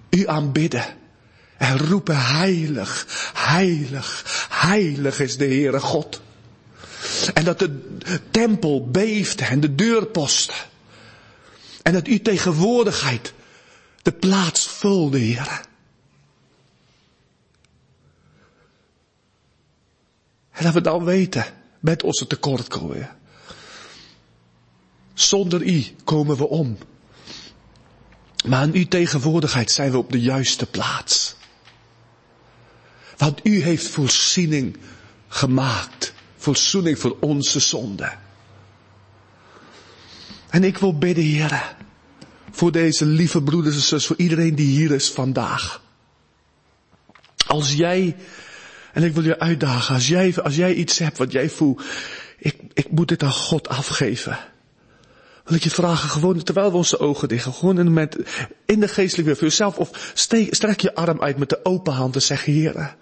u 0.10 0.28
aanbidden. 0.28 0.86
En 1.58 1.78
roepen 1.78 2.26
heilig, 2.26 3.06
heilig, 3.34 4.35
heilig 4.66 5.20
is 5.20 5.38
de 5.38 5.45
Heere 5.45 5.80
God. 5.80 6.22
En 7.34 7.43
dat 7.43 7.59
de 7.59 7.80
tempel 8.32 8.89
beeft 8.89 9.41
en 9.41 9.59
de 9.59 9.76
deurposten. 9.76 10.55
En 11.82 11.93
dat 11.93 12.07
uw 12.07 12.20
tegenwoordigheid 12.20 13.34
de 14.01 14.11
plaats 14.11 14.68
vulde, 14.68 15.18
Heer. 15.18 15.61
En 20.51 20.63
dat 20.63 20.74
we 20.74 20.82
dan 20.82 21.03
weten, 21.03 21.45
met 21.80 22.03
onze 22.03 22.28
tekortkomingen. 22.28 23.18
Zonder 25.13 25.61
u 25.63 25.86
komen 26.03 26.38
we 26.38 26.47
om. 26.47 26.78
Maar 28.45 28.63
in 28.63 28.74
uw 28.74 28.88
tegenwoordigheid 28.88 29.72
zijn 29.72 29.91
we 29.91 29.97
op 29.97 30.11
de 30.11 30.22
juiste 30.22 30.66
plaats. 30.66 31.36
Want 33.18 33.39
u 33.43 33.61
heeft 33.61 33.88
voorziening 33.88 34.78
gemaakt. 35.28 36.13
Voorzoening 36.38 36.99
voor 36.99 37.18
onze 37.20 37.59
zonde. 37.59 38.11
En 40.49 40.63
ik 40.63 40.78
wil 40.78 40.97
bidden, 40.97 41.24
Heer, 41.24 41.76
voor 42.51 42.72
deze 42.72 43.05
lieve 43.05 43.41
broeders 43.41 43.76
en 43.76 43.82
zussen, 43.82 44.16
voor 44.16 44.26
iedereen 44.26 44.55
die 44.55 44.68
hier 44.68 44.91
is 44.91 45.09
vandaag. 45.09 45.82
Als 47.47 47.74
jij, 47.74 48.16
en 48.93 49.03
ik 49.03 49.13
wil 49.13 49.24
je 49.24 49.39
uitdagen, 49.39 49.95
als 49.95 50.07
jij, 50.07 50.36
als 50.43 50.55
jij 50.55 50.74
iets 50.74 50.99
hebt 50.99 51.18
wat 51.18 51.32
jij 51.32 51.49
voelt, 51.49 51.84
ik, 52.38 52.55
ik 52.74 52.91
moet 52.91 53.07
dit 53.07 53.24
aan 53.24 53.32
God 53.32 53.68
afgeven. 53.68 54.39
Wil 55.46 55.58
ik 55.58 55.64
je 55.64 55.70
vragen, 55.70 56.10
gewoon 56.10 56.43
terwijl 56.43 56.72
we 56.72 56.78
onze 56.78 57.00
ogen 57.00 57.28
dichten, 57.28 57.54
gewoon 57.54 57.80
in, 57.80 57.86
moment, 57.86 58.16
in 58.66 58.80
de 58.80 58.88
geestelijke 58.88 59.24
weer 59.24 59.36
voor 59.36 59.48
jezelf, 59.48 59.78
of 59.78 60.12
strek 60.50 60.80
je 60.80 60.96
arm 60.96 61.22
uit 61.22 61.38
met 61.38 61.50
de 61.50 61.66
open 61.66 61.93
hand 61.93 62.16
en 62.16 62.22
zeg, 62.22 62.46
Heer, 62.46 62.96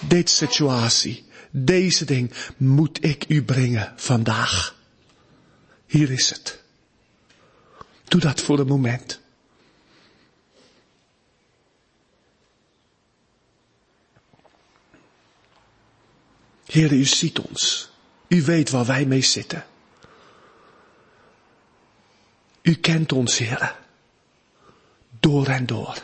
deze 0.00 0.34
situatie, 0.34 1.24
deze 1.50 2.04
ding 2.04 2.32
moet 2.56 3.04
ik 3.04 3.24
u 3.28 3.44
brengen 3.44 3.92
vandaag. 3.96 4.74
Hier 5.86 6.10
is 6.10 6.30
het. 6.30 6.62
Doe 8.04 8.20
dat 8.20 8.40
voor 8.40 8.58
een 8.58 8.66
moment. 8.66 9.20
Heer, 16.66 16.92
u 16.92 17.04
ziet 17.04 17.38
ons. 17.38 17.90
U 18.28 18.42
weet 18.42 18.70
waar 18.70 18.86
wij 18.86 19.04
mee 19.04 19.22
zitten. 19.22 19.64
U 22.66 22.74
kent 22.74 23.12
ons, 23.12 23.38
Heer. 23.38 23.76
Door 25.20 25.46
en 25.46 25.66
door. 25.66 26.02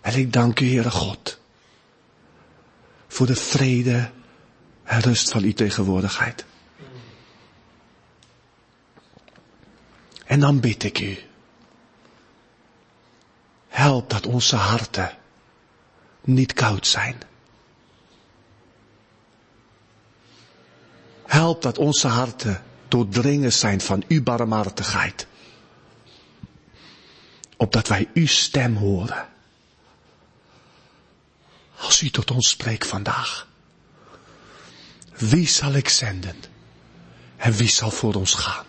En 0.00 0.14
ik 0.14 0.32
dank 0.32 0.60
u, 0.60 0.66
Heere 0.66 0.90
God, 0.90 1.40
voor 3.06 3.26
de 3.26 3.36
vrede 3.36 4.10
en 4.82 5.00
rust 5.00 5.30
van 5.30 5.42
uw 5.42 5.52
tegenwoordigheid. 5.52 6.44
En 10.24 10.40
dan 10.40 10.60
bid 10.60 10.82
ik 10.82 11.00
u, 11.00 11.18
help 13.68 14.10
dat 14.10 14.26
onze 14.26 14.56
harten 14.56 15.16
niet 16.20 16.52
koud 16.52 16.86
zijn. 16.86 17.30
Help 21.32 21.62
dat 21.62 21.78
onze 21.78 22.08
harten 22.08 22.62
doordringen 22.88 23.52
zijn 23.52 23.80
van 23.80 24.04
uw 24.08 24.22
barmhartigheid. 24.22 25.26
Opdat 27.56 27.88
wij 27.88 28.10
uw 28.14 28.26
stem 28.26 28.76
horen. 28.76 29.28
Als 31.76 32.02
u 32.02 32.10
tot 32.10 32.30
ons 32.30 32.48
spreekt 32.48 32.86
vandaag. 32.86 33.48
Wie 35.16 35.48
zal 35.48 35.72
ik 35.72 35.88
zenden? 35.88 36.36
En 37.36 37.52
wie 37.52 37.68
zal 37.68 37.90
voor 37.90 38.14
ons 38.14 38.34
gaan? 38.34 38.66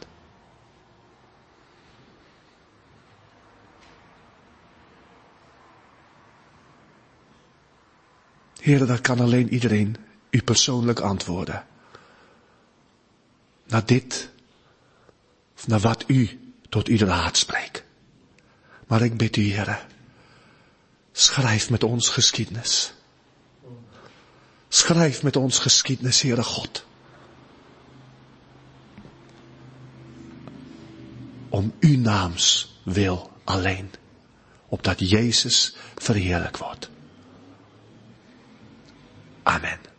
Heren, 8.60 8.88
dat 8.88 9.02
kan 9.02 9.20
alleen 9.20 9.54
iedereen 9.54 9.96
u 10.30 10.42
persoonlijk 10.42 11.00
antwoorden. 11.00 11.66
Naar 13.74 13.86
dit, 13.86 14.30
of 15.56 15.68
naar 15.68 15.80
wat 15.80 16.04
u 16.08 16.40
tot 16.70 16.88
ieder 16.88 17.10
hart 17.10 17.38
spreekt. 17.38 17.84
Maar 18.88 19.02
ik 19.02 19.18
bid 19.18 19.36
u, 19.36 19.42
heren, 19.42 19.80
schrijf 21.12 21.70
met 21.70 21.84
ons 21.84 22.10
geschiedenis. 22.10 22.94
Schrijf 24.68 25.24
met 25.24 25.36
ons 25.36 25.60
geschiedenis, 25.60 26.22
Heere 26.22 26.44
God. 26.44 26.86
Om 31.50 31.74
uw 31.80 31.98
naams 31.98 32.76
wil 32.84 33.32
alleen. 33.44 33.92
Opdat 34.68 35.10
Jezus 35.10 35.76
verheerlijk 35.96 36.58
wordt. 36.58 36.90
Amen. 39.44 39.93